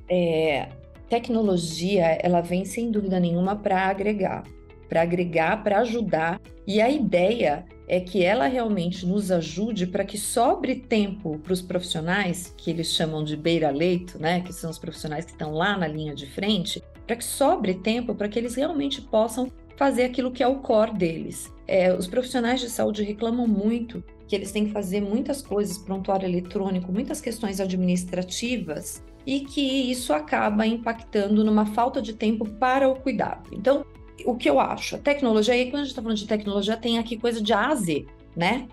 É, 0.09 0.69
tecnologia, 1.09 2.17
ela 2.21 2.39
vem 2.39 2.63
sem 2.63 2.89
dúvida 2.89 3.19
nenhuma 3.19 3.57
para 3.57 3.87
agregar, 3.87 4.43
para 4.87 5.01
agregar, 5.01 5.61
para 5.61 5.79
ajudar. 5.79 6.39
E 6.65 6.79
a 6.79 6.89
ideia 6.89 7.65
é 7.89 7.99
que 7.99 8.23
ela 8.23 8.47
realmente 8.47 9.05
nos 9.05 9.31
ajude 9.31 9.85
para 9.85 10.05
que 10.05 10.17
sobre 10.17 10.75
tempo 10.75 11.39
para 11.39 11.51
os 11.51 11.61
profissionais, 11.61 12.53
que 12.55 12.71
eles 12.71 12.87
chamam 12.87 13.21
de 13.21 13.35
beira-leito, 13.35 14.17
né, 14.17 14.39
que 14.39 14.53
são 14.53 14.69
os 14.69 14.79
profissionais 14.79 15.25
que 15.25 15.31
estão 15.31 15.51
lá 15.51 15.77
na 15.77 15.89
linha 15.89 16.15
de 16.15 16.25
frente, 16.25 16.81
para 17.05 17.15
que 17.15 17.23
sobre 17.23 17.75
tempo 17.75 18.15
para 18.15 18.27
que 18.27 18.37
eles 18.39 18.55
realmente 18.55 19.01
possam 19.01 19.51
fazer 19.75 20.03
aquilo 20.03 20.31
que 20.31 20.41
é 20.41 20.47
o 20.47 20.57
core 20.57 20.93
deles. 20.93 21.53
É, 21.67 21.93
os 21.93 22.07
profissionais 22.07 22.61
de 22.61 22.69
saúde 22.69 23.03
reclamam 23.03 23.47
muito 23.47 24.03
que 24.27 24.35
eles 24.35 24.51
têm 24.51 24.65
que 24.65 24.71
fazer 24.71 25.01
muitas 25.01 25.41
coisas, 25.41 25.77
prontuário 25.77 26.27
eletrônico, 26.27 26.91
muitas 26.91 27.21
questões 27.21 27.59
administrativas, 27.59 29.03
e 29.25 29.41
que 29.41 29.91
isso 29.91 30.13
acaba 30.13 30.65
impactando 30.65 31.43
numa 31.43 31.65
falta 31.65 32.01
de 32.01 32.13
tempo 32.13 32.45
para 32.45 32.87
o 32.87 32.95
cuidado. 32.95 33.49
Então, 33.51 33.85
o 34.25 34.35
que 34.35 34.49
eu 34.49 34.59
acho? 34.59 34.95
A 34.95 34.99
tecnologia, 34.99 35.53
aí 35.53 35.65
quando 35.65 35.81
a 35.81 35.83
gente 35.83 35.91
está 35.91 36.01
falando 36.01 36.17
de 36.17 36.27
tecnologia, 36.27 36.77
tem 36.77 36.97
aqui 36.97 37.17
coisa 37.17 37.41
de 37.41 37.53
A 37.53 37.67
a 37.67 37.75
Z, 37.75 38.05
né? 38.35 38.67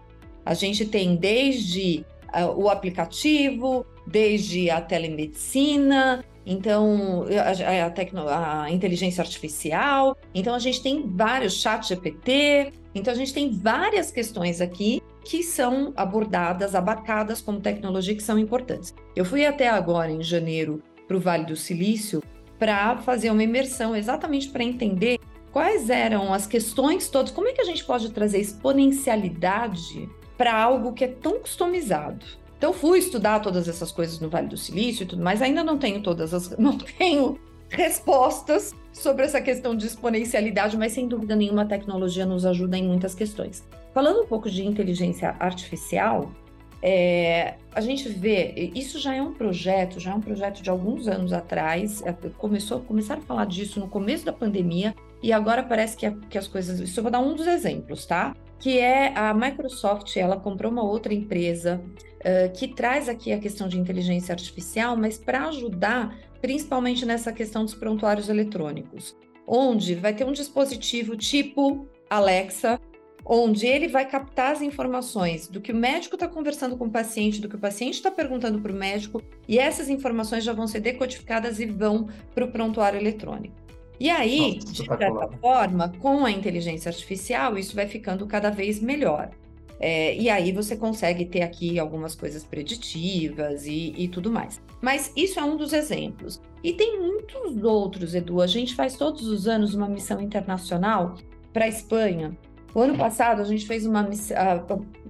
A 0.45 0.55
gente 0.55 0.85
tem 0.85 1.16
desde 1.16 2.05
uh, 2.35 2.49
o 2.57 2.68
aplicativo, 2.68 3.87
desde 4.07 4.71
a 4.71 4.81
telemedicina, 4.81 6.25
então 6.45 7.25
a, 7.29 7.87
a, 7.87 7.91
tecno, 7.91 8.27
a, 8.29 8.71
inteligência 8.71 9.23
artificial. 9.23 10.17
Então 10.35 10.55
a 10.55 10.59
gente 10.59 10.83
tem 10.83 11.07
vários 11.07 11.55
chat 11.55 11.89
GPT. 11.89 12.73
Então 12.95 13.13
a 13.13 13.17
gente 13.17 13.33
tem 13.33 13.51
várias 13.51 14.11
questões 14.11 14.61
aqui 14.61 15.03
que 15.25 15.43
são 15.43 15.93
abordadas, 15.97 16.75
abarcadas 16.75 17.41
como 17.41 17.61
tecnologia 17.61 18.15
que 18.15 18.23
são 18.23 18.39
importantes. 18.39 18.95
Eu 19.15 19.25
fui 19.25 19.47
até 19.47 19.69
agora 19.69 20.11
em 20.11 20.23
janeiro 20.23 20.83
para 21.07 21.17
o 21.17 21.21
Vale 21.21 21.47
do 21.47 21.57
Silício 21.57 22.23
para 22.59 22.97
fazer 22.99 23.31
uma 23.31 23.43
imersão 23.43 23.95
exatamente 23.95 24.49
para 24.49 24.63
entender 24.63 25.19
quais 25.53 25.91
eram 25.91 26.33
as 26.33 26.47
questões 26.47 27.09
todas, 27.09 27.31
como 27.31 27.49
é 27.49 27.53
que 27.53 27.61
a 27.61 27.65
gente 27.65 27.85
pode 27.85 28.11
trazer 28.11 28.39
exponencialidade 28.39 30.09
para 30.37 30.55
algo 30.55 30.93
que 30.93 31.05
é 31.05 31.09
tão 31.09 31.39
customizado. 31.39 32.25
Então 32.62 32.72
fui 32.72 33.01
estudar 33.01 33.40
todas 33.40 33.66
essas 33.66 33.90
coisas 33.90 34.20
no 34.20 34.29
Vale 34.29 34.46
do 34.46 34.57
Silício 34.57 35.03
e 35.03 35.07
tudo 35.07 35.20
mais, 35.20 35.42
ainda 35.42 35.64
não 35.64 35.77
tenho 35.77 36.01
todas 36.01 36.33
as 36.33 36.51
não 36.57 36.79
tenho 36.79 37.37
respostas 37.68 38.72
sobre 38.92 39.25
essa 39.25 39.40
questão 39.40 39.75
de 39.75 39.85
exponencialidade, 39.85 40.77
mas 40.77 40.92
sem 40.92 41.09
dúvida 41.09 41.35
nenhuma 41.35 41.62
a 41.62 41.64
tecnologia 41.64 42.25
nos 42.25 42.46
ajuda 42.46 42.79
em 42.79 42.85
muitas 42.85 43.16
questões. 43.16 43.66
Falando 43.92 44.22
um 44.22 44.27
pouco 44.29 44.48
de 44.48 44.64
inteligência 44.64 45.35
artificial, 45.40 46.31
é, 46.81 47.55
a 47.75 47.81
gente 47.81 48.09
vê, 48.09 48.70
isso 48.77 49.01
já 49.01 49.12
é 49.12 49.20
um 49.20 49.33
projeto, 49.33 49.98
já 49.98 50.12
é 50.12 50.14
um 50.14 50.20
projeto 50.20 50.62
de 50.62 50.70
alguns 50.70 51.09
anos 51.09 51.33
atrás, 51.33 52.01
é, 52.07 52.12
começou, 52.38 52.79
começaram 52.79 53.22
a 53.22 53.25
falar 53.25 53.46
disso 53.46 53.81
no 53.81 53.88
começo 53.88 54.25
da 54.25 54.33
pandemia, 54.33 54.94
e 55.20 55.33
agora 55.33 55.64
parece 55.64 55.96
que, 55.96 56.09
que 56.31 56.38
as 56.38 56.46
coisas. 56.46 56.79
Isso 56.79 57.01
eu 57.01 57.03
vou 57.03 57.11
dar 57.11 57.18
um 57.18 57.35
dos 57.35 57.48
exemplos, 57.48 58.07
tá? 58.07 58.37
Que 58.61 58.79
é 58.79 59.16
a 59.16 59.35
Microsoft, 59.35 60.16
ela 60.16 60.37
comprou 60.37 60.70
uma 60.70 60.85
outra 60.85 61.12
empresa 61.12 61.83
uh, 62.23 62.53
que 62.53 62.69
traz 62.69 63.09
aqui 63.09 63.33
a 63.33 63.39
questão 63.39 63.69
de 63.69 63.79
inteligência 63.79 64.33
artificial, 64.33 64.97
mas 64.97 65.19
para 65.19 65.49
ajudar 65.49 66.17
principalmente 66.41 67.07
nessa 67.07 67.33
questão 67.33 67.65
dos 67.65 67.75
prontuários 67.75 68.29
eletrônicos, 68.29 69.17
onde 69.47 69.95
vai 69.95 70.13
ter 70.13 70.25
um 70.25 70.33
dispositivo 70.33 71.17
tipo 71.17 71.87
Alexa, 72.11 72.81
onde 73.25 73.67
ele 73.67 73.87
vai 73.87 74.05
captar 74.05 74.53
as 74.53 74.61
informações 74.61 75.47
do 75.47 75.61
que 75.61 75.71
o 75.71 75.77
médico 75.77 76.17
está 76.17 76.27
conversando 76.27 76.77
com 76.77 76.87
o 76.87 76.91
paciente, 76.91 77.41
do 77.41 77.49
que 77.49 77.55
o 77.55 77.59
paciente 77.59 77.95
está 77.95 78.11
perguntando 78.11 78.61
para 78.61 78.73
o 78.73 78.75
médico, 78.75 79.23
e 79.47 79.59
essas 79.59 79.89
informações 79.89 80.43
já 80.43 80.53
vão 80.53 80.67
ser 80.67 80.81
decodificadas 80.81 81.61
e 81.61 81.67
vão 81.67 82.09
para 82.35 82.45
o 82.45 82.51
prontuário 82.51 82.99
eletrônico. 82.99 83.55
E 84.01 84.11
aí, 84.11 84.57
Nossa, 84.57 84.73
de 84.73 84.85
certa 84.85 85.29
forma, 85.41 85.93
com 86.01 86.25
a 86.25 86.31
inteligência 86.31 86.89
artificial, 86.89 87.57
isso 87.57 87.77
vai 87.77 87.87
ficando 87.87 88.27
cada 88.27 88.51
vez 88.51 88.81
melhor. 88.81 89.31
É, 89.85 90.16
e 90.16 90.31
aí 90.31 90.53
você 90.53 90.77
consegue 90.77 91.25
ter 91.25 91.42
aqui 91.42 91.77
algumas 91.77 92.14
coisas 92.14 92.45
preditivas 92.45 93.66
e, 93.66 93.92
e, 93.99 94.07
tudo 94.07 94.31
mais. 94.31 94.62
Mas 94.81 95.12
isso 95.16 95.40
é 95.40 95.42
um 95.42 95.57
dos 95.57 95.73
exemplos. 95.73 96.40
E 96.62 96.73
tem 96.73 97.01
muitos 97.01 97.61
outros, 97.64 98.14
Edu. 98.14 98.40
A 98.40 98.47
gente 98.47 98.77
faz 98.77 98.95
todos 98.97 99.27
os 99.27 99.49
anos 99.49 99.75
uma 99.75 99.88
missão 99.88 100.21
internacional 100.21 101.16
para 101.53 101.64
a 101.64 101.68
Espanha. 101.68 102.38
O 102.73 102.81
ano 102.81 102.97
passado 102.97 103.42
a 103.42 103.45
gente 103.45 103.66
fez 103.66 103.85
uma 103.85 104.05
missão. 104.05 104.37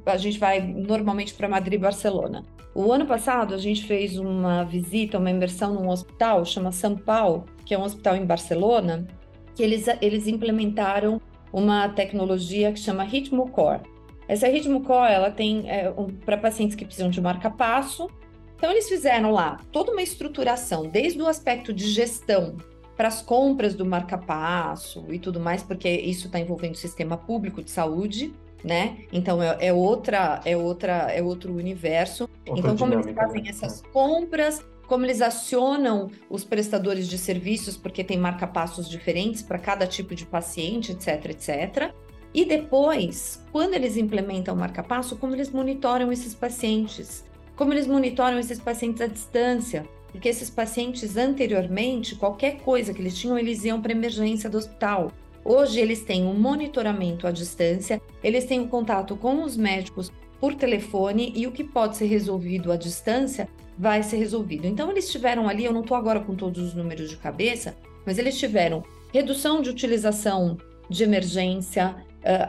A, 0.06 0.16
gente 0.16 0.38
vai 0.38 0.62
normalmente 0.62 1.35
para 1.35 1.46
Madrid 1.46 1.74
e 1.74 1.82
Barcelona. 1.82 2.42
O 2.74 2.90
ano 2.90 3.04
passado 3.04 3.54
a 3.54 3.58
gente 3.58 3.85
fez 3.85 4.16
uma 4.16 4.64
visita, 4.64 5.18
uma 5.18 5.30
imersão 5.30 5.74
num 5.74 5.90
hospital, 5.90 6.46
chama 6.46 6.72
São 6.72 6.96
Paulo, 6.96 7.44
que 7.66 7.74
é 7.74 7.78
um 7.78 7.82
hospital 7.82 8.16
em 8.16 8.24
Barcelona, 8.24 9.06
que 9.54 9.62
eles, 9.62 9.85
eles 10.00 10.26
implementaram 10.26 11.20
uma 11.52 11.90
tecnologia 11.90 12.72
que 12.72 12.80
chama 12.80 13.04
Ritmo 13.04 13.50
Core. 13.50 13.91
Essa 14.33 14.49
Ritmo 14.49 14.81
Core, 14.83 15.12
ela 15.12 15.31
tem 15.31 15.71
é, 15.71 15.90
um, 15.90 16.07
para 16.07 16.38
pacientes 16.38 16.75
que 16.75 16.87
precisam 16.87 17.11
de 17.11 17.21
marca-passo. 17.21 18.09
Então, 18.57 18.71
eles 18.71 18.88
fizeram 18.88 19.31
lá 19.31 19.61
toda 19.71 19.92
uma 19.92 20.01
estruturação, 20.01 20.88
desde 20.88 21.21
o 21.21 21.27
aspecto 21.27 21.71
de 21.71 21.87
gestão 21.87 22.57
para 22.97 23.09
as 23.09 23.21
compras 23.21 23.75
do 23.75 23.85
marca-passo 23.85 25.05
e 25.11 25.18
tudo 25.18 25.38
mais, 25.38 25.62
porque 25.62 25.87
isso 25.87 26.29
está 26.29 26.38
envolvendo 26.40 26.73
o 26.73 26.79
sistema 26.79 27.18
público 27.18 27.62
de 27.62 27.71
saúde, 27.71 28.33
né? 28.64 29.01
Então 29.12 29.42
é, 29.42 29.59
é, 29.61 29.73
outra, 29.73 30.40
é 30.47 30.57
outra, 30.57 31.12
é 31.12 31.23
outro 31.23 31.55
universo. 31.55 32.27
Outra 32.47 32.73
então, 32.73 32.77
como 32.77 32.95
eles 32.95 33.14
fazem 33.14 33.42
né? 33.42 33.51
essas 33.51 33.83
compras, 33.92 34.64
como 34.87 35.05
eles 35.05 35.21
acionam 35.21 36.11
os 36.31 36.42
prestadores 36.42 37.07
de 37.07 37.18
serviços, 37.18 37.77
porque 37.77 38.03
tem 38.03 38.16
marca-passos 38.16 38.88
diferentes 38.88 39.42
para 39.42 39.59
cada 39.59 39.87
tipo 39.87 40.14
de 40.14 40.25
paciente, 40.25 40.92
etc, 40.92 41.27
etc. 41.27 41.92
E 42.35 42.45
depois, 42.45 43.42
quando 43.53 43.75
eles 43.75 43.97
implementam 43.97 44.55
o 44.55 44.59
marca-passo, 44.59 45.16
como 45.16 45.35
eles 45.35 45.51
monitoram 45.51 46.11
esses 46.11 46.35
pacientes, 46.35 47.25
como 47.55 47.73
eles 47.73 47.87
monitoram 47.87 48.38
esses 48.38 48.59
pacientes 48.59 49.03
à 49.03 49.07
distância, 49.07 49.87
porque 50.11 50.29
esses 50.29 50.49
pacientes 50.51 51.16
anteriormente, 51.16 52.16
qualquer 52.16 52.59
coisa 52.61 52.92
que 52.92 53.01
eles 53.01 53.16
tinham, 53.16 53.38
eles 53.38 53.64
iam 53.64 53.81
para 53.81 53.92
emergência 53.92 54.49
do 54.49 54.59
hospital. 54.59 55.11
Hoje 55.45 55.81
eles 55.81 56.03
têm 56.03 56.25
um 56.25 56.35
monitoramento 56.35 57.27
à 57.27 57.31
distância, 57.31 58.01
eles 58.23 58.45
têm 58.45 58.61
um 58.61 58.68
contato 58.68 59.16
com 59.16 59.42
os 59.42 59.57
médicos 59.57 60.12
por 60.40 60.55
telefone 60.55 61.33
e 61.37 61.47
o 61.47 61.53
que 61.53 61.64
pode 61.64 61.97
ser 61.97 62.07
resolvido 62.07 62.73
à 62.73 62.77
distância 62.77 63.49
vai 63.79 64.03
ser 64.03 64.16
resolvido. 64.16 64.66
Então 64.66 64.90
eles 64.90 65.11
tiveram 65.11 65.49
ali, 65.49 65.64
eu 65.64 65.73
não 65.73 65.81
estou 65.81 65.97
agora 65.97 66.21
com 66.21 66.35
todos 66.35 66.62
os 66.62 66.75
números 66.75 67.11
de 67.11 67.16
cabeça, 67.16 67.77
mas 68.07 68.18
eles 68.18 68.38
tiveram 68.38 68.85
redução 69.12 69.62
de 69.62 69.71
utilização 69.71 70.59
de 70.88 71.05
emergência, 71.05 71.97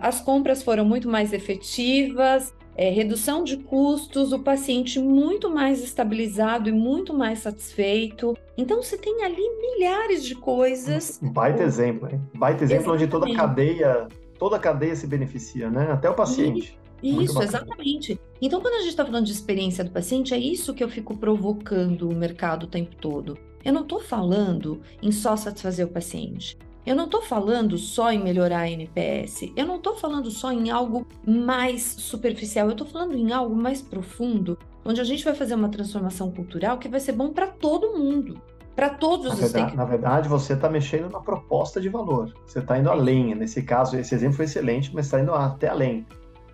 as 0.02 0.22
compras 0.22 0.62
foram 0.62 0.86
muito 0.86 1.10
mais 1.10 1.34
efetivas, 1.34 2.54
é, 2.76 2.90
redução 2.90 3.44
de 3.44 3.58
custos, 3.58 4.34
o 4.34 4.40
paciente 4.40 5.00
muito 5.00 5.50
mais 5.50 5.84
estabilizado 5.84 6.70
e 6.70 6.72
muito 6.72 7.14
mais 7.14 7.40
satisfeito. 7.40 8.36
Então, 8.58 8.82
você 8.82 8.98
tem 8.98 9.24
ali 9.24 9.44
milhares 9.62 10.24
de 10.24 10.36
coisas. 10.36 11.20
Baita 11.22 11.64
exemplo, 11.64 12.10
hein? 12.12 12.22
Baita 12.34 12.64
exemplo 12.64 12.94
exatamente. 12.94 13.04
onde 13.04 13.12
toda 13.12 13.32
a 13.32 13.36
cadeia, 13.36 14.08
toda 14.40 14.56
a 14.56 14.60
cadeia 14.60 14.96
se 14.96 15.06
beneficia, 15.06 15.70
né? 15.70 15.92
Até 15.92 16.10
o 16.10 16.16
paciente. 16.16 16.78
Isso, 17.02 17.42
exatamente. 17.42 18.20
Então, 18.42 18.62
quando 18.62 18.76
a 18.76 18.80
gente 18.80 18.90
está 18.90 19.06
falando 19.06 19.26
de 19.26 19.34
experiência 19.34 19.84
do 19.84 19.92
paciente, 19.92 20.34
é 20.34 20.38
isso 20.38 20.74
que 20.74 20.84
eu 20.84 20.90
fico 20.90 21.18
provocando 21.18 22.10
o 22.10 22.16
mercado 22.16 22.64
o 22.64 22.68
tempo 22.68 22.96
todo. 22.96 23.38
Eu 23.64 23.74
não 23.74 23.82
estou 23.82 24.00
falando 24.00 24.82
em 25.02 25.12
só 25.12 25.36
satisfazer 25.36 25.86
o 25.86 25.90
paciente. 25.90 26.58
Eu 26.86 26.96
não 26.96 27.06
estou 27.06 27.22
falando 27.22 27.78
só 27.78 28.12
em 28.12 28.22
melhorar 28.22 28.60
a 28.60 28.70
NPS, 28.70 29.54
eu 29.56 29.66
não 29.66 29.78
estou 29.78 29.96
falando 29.96 30.30
só 30.30 30.52
em 30.52 30.70
algo 30.70 31.08
mais 31.26 31.84
superficial, 31.84 32.68
eu 32.68 32.74
estou 32.74 32.86
falando 32.86 33.16
em 33.16 33.32
algo 33.32 33.56
mais 33.56 33.82
profundo, 33.82 34.58
onde 34.84 35.00
a 35.00 35.04
gente 35.04 35.24
vai 35.24 35.34
fazer 35.34 35.56
uma 35.56 35.70
transformação 35.70 36.30
cultural 36.30 36.78
que 36.78 36.90
vai 36.90 37.00
ser 37.00 37.14
bom 37.14 37.32
para 37.32 37.48
todo 37.48 37.98
mundo, 37.98 38.42
para 38.76 38.90
todos 38.90 39.28
na 39.28 39.34
os 39.34 39.40
verdade, 39.40 39.78
Na 39.78 39.86
verdade, 39.86 40.28
você 40.28 40.54
está 40.54 40.70
mexendo 40.70 41.10
na 41.10 41.20
proposta 41.20 41.80
de 41.80 41.88
valor, 41.88 42.34
você 42.46 42.60
está 42.60 42.78
indo 42.78 42.90
além. 42.90 43.34
Nesse 43.34 43.62
caso, 43.62 43.98
esse 43.98 44.14
exemplo 44.14 44.36
foi 44.36 44.46
excelente, 44.46 44.94
mas 44.94 45.06
está 45.06 45.22
indo 45.22 45.34
até 45.34 45.70
além. 45.70 46.06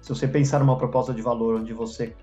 Se 0.02 0.10
você 0.10 0.28
pensar 0.28 0.60
numa 0.60 0.78
proposta 0.78 1.14
de 1.14 1.22
valor 1.22 1.56
onde 1.56 1.74
você, 1.74 2.14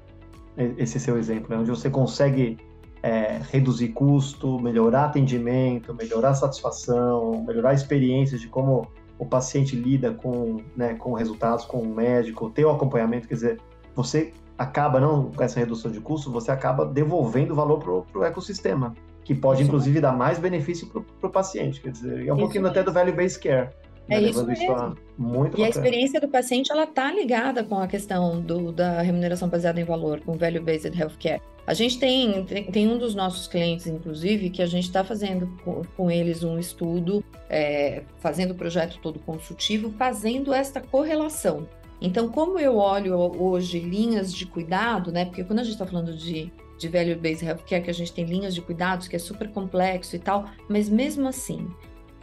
esse 0.78 1.00
seu 1.00 1.18
exemplo, 1.18 1.50
né, 1.50 1.58
onde 1.58 1.70
você 1.70 1.90
consegue 1.90 2.58
é, 3.02 3.40
reduzir 3.50 3.88
custo, 3.88 4.58
melhorar 4.58 5.06
atendimento, 5.06 5.94
melhorar 5.94 6.34
satisfação, 6.34 7.44
melhorar 7.46 7.70
a 7.70 7.74
experiência 7.74 8.38
de 8.38 8.48
como 8.48 8.88
o 9.18 9.24
paciente 9.24 9.74
lida 9.74 10.12
com, 10.12 10.58
né, 10.76 10.94
com 10.94 11.12
resultados, 11.14 11.64
com 11.64 11.78
o 11.78 11.86
médico, 11.86 12.50
ter 12.50 12.64
o 12.64 12.70
acompanhamento, 12.70 13.26
quer 13.28 13.34
dizer, 13.34 13.60
você 13.94 14.32
acaba, 14.58 15.00
não 15.00 15.30
com 15.30 15.42
essa 15.42 15.58
redução 15.58 15.90
de 15.90 16.00
custo, 16.00 16.30
você 16.30 16.50
acaba 16.50 16.84
devolvendo 16.84 17.54
valor 17.54 17.78
para 17.78 18.20
o 18.20 18.24
ecossistema, 18.24 18.94
que 19.24 19.34
pode, 19.34 19.62
isso 19.62 19.68
inclusive, 19.68 20.00
dar 20.00 20.12
mais 20.12 20.38
benefício 20.38 20.88
para 20.88 21.28
o 21.28 21.32
paciente, 21.32 21.80
quer 21.80 21.90
dizer, 21.90 22.26
é 22.26 22.32
um 22.32 22.36
isso 22.36 22.44
pouquinho 22.44 22.66
até 22.66 22.82
do 22.82 22.92
value-based 22.92 23.40
care. 23.40 23.70
É 24.08 24.20
né, 24.20 24.28
isso 24.28 24.46
mesmo. 24.46 24.64
Isso 24.64 24.96
muito 25.18 25.54
e 25.54 25.62
bacana. 25.62 25.66
a 25.66 25.68
experiência 25.68 26.20
do 26.20 26.28
paciente, 26.28 26.70
ela 26.70 26.84
está 26.84 27.10
ligada 27.12 27.64
com 27.64 27.78
a 27.78 27.86
questão 27.86 28.40
do, 28.40 28.70
da 28.70 29.00
remuneração 29.00 29.48
baseada 29.48 29.80
em 29.80 29.84
valor, 29.84 30.20
com 30.20 30.32
o 30.32 30.38
value-based 30.38 30.98
healthcare. 30.98 31.40
A 31.66 31.74
gente 31.74 31.98
tem, 31.98 32.44
tem 32.44 32.86
um 32.88 32.96
dos 32.96 33.14
nossos 33.14 33.48
clientes, 33.48 33.86
inclusive, 33.86 34.50
que 34.50 34.62
a 34.62 34.66
gente 34.66 34.84
está 34.84 35.02
fazendo 35.02 35.48
com, 35.64 35.82
com, 35.96 36.10
eles 36.10 36.44
um 36.44 36.58
estudo, 36.58 37.24
é, 37.50 38.04
fazendo 38.18 38.52
o 38.52 38.54
projeto 38.54 38.98
todo 39.02 39.18
consultivo, 39.18 39.92
fazendo 39.98 40.54
esta 40.54 40.80
correlação. 40.80 41.66
Então, 42.00 42.28
como 42.28 42.58
eu 42.58 42.76
olho 42.76 43.16
hoje 43.16 43.80
linhas 43.80 44.32
de 44.32 44.46
cuidado, 44.46 45.10
né? 45.10 45.24
Porque 45.24 45.42
quando 45.42 45.60
a 45.60 45.64
gente 45.64 45.72
está 45.72 45.86
falando 45.86 46.14
de, 46.14 46.52
de 46.78 46.88
value-based 46.88 47.44
healthcare, 47.44 47.82
que 47.82 47.90
a 47.90 47.94
gente 47.94 48.12
tem 48.12 48.24
linhas 48.24 48.54
de 48.54 48.60
cuidados, 48.60 49.08
que 49.08 49.16
é 49.16 49.18
super 49.18 49.48
complexo 49.50 50.14
e 50.14 50.18
tal, 50.20 50.44
mas 50.68 50.88
mesmo 50.88 51.26
assim, 51.26 51.66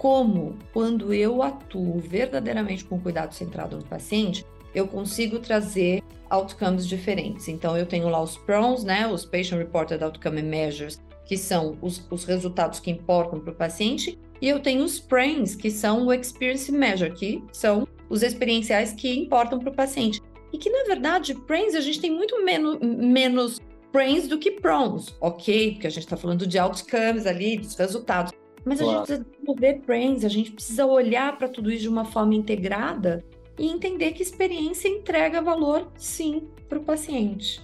como 0.04 0.58
quando 0.74 1.14
eu 1.14 1.42
atuo 1.42 1.98
verdadeiramente 1.98 2.84
com 2.84 3.00
cuidado 3.00 3.34
centrado 3.34 3.78
no 3.78 3.86
paciente, 3.86 4.46
eu 4.76 4.86
consigo 4.86 5.40
trazer 5.40 6.04
outcomes 6.30 6.86
diferentes. 6.86 7.48
Então, 7.48 7.78
eu 7.78 7.86
tenho 7.86 8.10
lá 8.10 8.22
os 8.22 8.36
PROMs, 8.36 8.84
né, 8.84 9.08
os 9.08 9.24
Patient 9.24 9.60
Reported 9.60 10.04
Outcome 10.04 10.42
Measures, 10.42 11.00
que 11.26 11.38
são 11.38 11.78
os, 11.82 12.06
os 12.12 12.26
resultados 12.26 12.82
que 12.82 12.92
importam 12.92 13.40
para 13.40 13.54
o 13.54 13.56
paciente, 13.56 14.20
e 14.42 14.50
eu 14.50 14.60
tenho 14.60 14.84
os 14.84 15.00
PRAMs, 15.00 15.56
que 15.56 15.72
são 15.72 16.06
o 16.06 16.14
Experience 16.14 16.70
Measure, 16.70 17.14
que 17.14 17.42
são 17.54 17.88
os 18.10 18.24
experienciais 18.24 18.92
que 18.92 19.18
importam 19.18 19.58
para 19.58 19.70
o 19.70 19.74
paciente. 19.74 20.22
E 20.52 20.58
que, 20.58 20.70
na 20.70 20.84
verdade, 20.84 21.34
PRAMs, 21.34 21.76
a 21.76 21.80
gente 21.80 22.02
tem 22.02 22.12
muito 22.12 22.44
menos, 22.44 22.78
menos 22.82 23.62
PRAMs 23.94 24.28
do 24.28 24.38
que 24.38 24.52
PROMs, 24.52 25.16
ok? 25.22 25.72
Porque 25.72 25.88
a 25.88 25.90
gente 25.90 26.04
está 26.04 26.18
falando 26.18 26.46
de 26.46 26.60
outcomes 26.60 27.26
ali, 27.26 27.58
dos 27.58 27.76
resultados. 27.76 28.34
Mas 28.66 28.80
claro. 28.80 28.92
a 28.92 28.98
gente 28.98 29.08
precisa 29.08 29.26
desenvolver 29.30 29.82
PRAMs, 29.86 30.26
a 30.26 30.30
gente 30.30 30.52
precisa 30.52 30.86
olhar 30.86 31.38
para 31.38 31.48
tudo 31.48 31.72
isso 31.72 31.84
de 31.84 31.90
uma 31.90 32.06
forma 32.06 32.34
integrada 32.36 33.24
e 33.58 33.68
entender 33.68 34.12
que 34.14 34.24
experiência 34.24 34.88
entrega 34.88 35.42
valor, 35.42 35.88
sim, 35.98 36.44
para 36.68 36.80
o 36.80 36.84
paciente. 36.84 37.62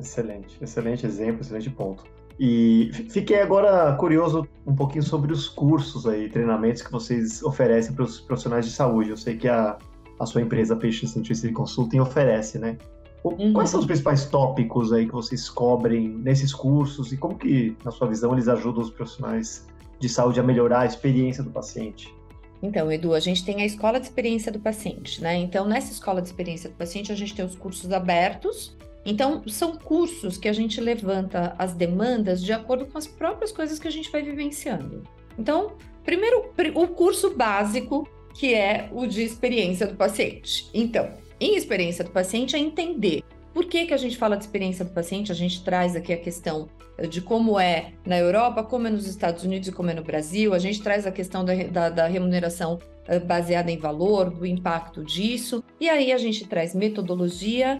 Excelente, 0.00 0.56
excelente 0.60 1.06
exemplo, 1.06 1.40
excelente 1.40 1.70
ponto. 1.70 2.04
E 2.38 2.90
fiquei 3.08 3.40
agora 3.40 3.94
curioso 3.96 4.46
um 4.66 4.74
pouquinho 4.74 5.02
sobre 5.02 5.32
os 5.32 5.48
cursos 5.48 6.06
aí, 6.06 6.28
treinamentos 6.28 6.82
que 6.82 6.92
vocês 6.92 7.42
oferecem 7.42 7.94
para 7.94 8.04
os 8.04 8.20
profissionais 8.20 8.66
de 8.66 8.72
saúde. 8.72 9.10
Eu 9.10 9.16
sei 9.16 9.36
que 9.36 9.48
a, 9.48 9.78
a 10.18 10.26
sua 10.26 10.42
empresa 10.42 10.76
Patient 10.76 11.08
Centricity 11.08 11.52
Consulting 11.52 12.00
oferece, 12.00 12.58
né? 12.58 12.76
Uhum. 13.24 13.54
Quais 13.54 13.70
são 13.70 13.80
os 13.80 13.86
principais 13.86 14.26
tópicos 14.26 14.92
aí 14.92 15.06
que 15.06 15.12
vocês 15.12 15.48
cobrem 15.48 16.08
nesses 16.08 16.54
cursos 16.54 17.12
e 17.12 17.16
como 17.16 17.36
que, 17.36 17.74
na 17.84 17.90
sua 17.90 18.06
visão, 18.06 18.32
eles 18.34 18.48
ajudam 18.48 18.82
os 18.82 18.90
profissionais 18.90 19.66
de 19.98 20.08
saúde 20.08 20.40
a 20.40 20.42
melhorar 20.42 20.80
a 20.80 20.86
experiência 20.86 21.42
do 21.42 21.50
paciente? 21.50 22.14
Então, 22.62 22.90
Edu, 22.90 23.14
a 23.14 23.20
gente 23.20 23.44
tem 23.44 23.62
a 23.62 23.66
escola 23.66 24.00
de 24.00 24.06
experiência 24.06 24.50
do 24.50 24.58
paciente, 24.58 25.22
né? 25.22 25.36
Então, 25.36 25.66
nessa 25.66 25.92
escola 25.92 26.22
de 26.22 26.28
experiência 26.28 26.70
do 26.70 26.76
paciente, 26.76 27.12
a 27.12 27.14
gente 27.14 27.34
tem 27.34 27.44
os 27.44 27.54
cursos 27.54 27.92
abertos. 27.92 28.76
Então, 29.04 29.42
são 29.46 29.76
cursos 29.76 30.36
que 30.36 30.48
a 30.48 30.52
gente 30.52 30.80
levanta 30.80 31.54
as 31.58 31.74
demandas 31.74 32.42
de 32.42 32.52
acordo 32.52 32.86
com 32.86 32.98
as 32.98 33.06
próprias 33.06 33.52
coisas 33.52 33.78
que 33.78 33.86
a 33.86 33.90
gente 33.90 34.10
vai 34.10 34.22
vivenciando. 34.22 35.02
Então, 35.38 35.74
primeiro, 36.02 36.50
o 36.74 36.88
curso 36.88 37.36
básico, 37.36 38.08
que 38.34 38.54
é 38.54 38.88
o 38.90 39.06
de 39.06 39.22
experiência 39.22 39.86
do 39.86 39.94
paciente. 39.94 40.68
Então, 40.72 41.10
em 41.38 41.56
experiência 41.56 42.02
do 42.02 42.10
paciente 42.10 42.56
é 42.56 42.58
entender 42.58 43.22
por 43.56 43.64
que, 43.64 43.86
que 43.86 43.94
a 43.94 43.96
gente 43.96 44.18
fala 44.18 44.36
de 44.36 44.44
experiência 44.44 44.84
do 44.84 44.90
paciente? 44.90 45.32
A 45.32 45.34
gente 45.34 45.64
traz 45.64 45.96
aqui 45.96 46.12
a 46.12 46.16
questão 46.18 46.68
de 47.08 47.20
como 47.20 47.58
é 47.60 47.92
na 48.04 48.18
Europa, 48.18 48.62
como 48.62 48.86
é 48.86 48.90
nos 48.90 49.06
Estados 49.06 49.44
Unidos 49.44 49.68
e 49.68 49.72
como 49.72 49.90
é 49.90 49.94
no 49.94 50.02
Brasil. 50.02 50.54
A 50.54 50.58
gente 50.58 50.82
traz 50.82 51.06
a 51.06 51.12
questão 51.12 51.44
da, 51.44 51.54
da, 51.54 51.90
da 51.90 52.06
remuneração 52.06 52.78
eh, 53.06 53.18
baseada 53.18 53.70
em 53.70 53.76
valor, 53.76 54.30
do 54.30 54.46
impacto 54.46 55.04
disso. 55.04 55.62
E 55.80 55.88
aí 55.88 56.12
a 56.12 56.18
gente 56.18 56.46
traz 56.46 56.74
metodologia, 56.74 57.78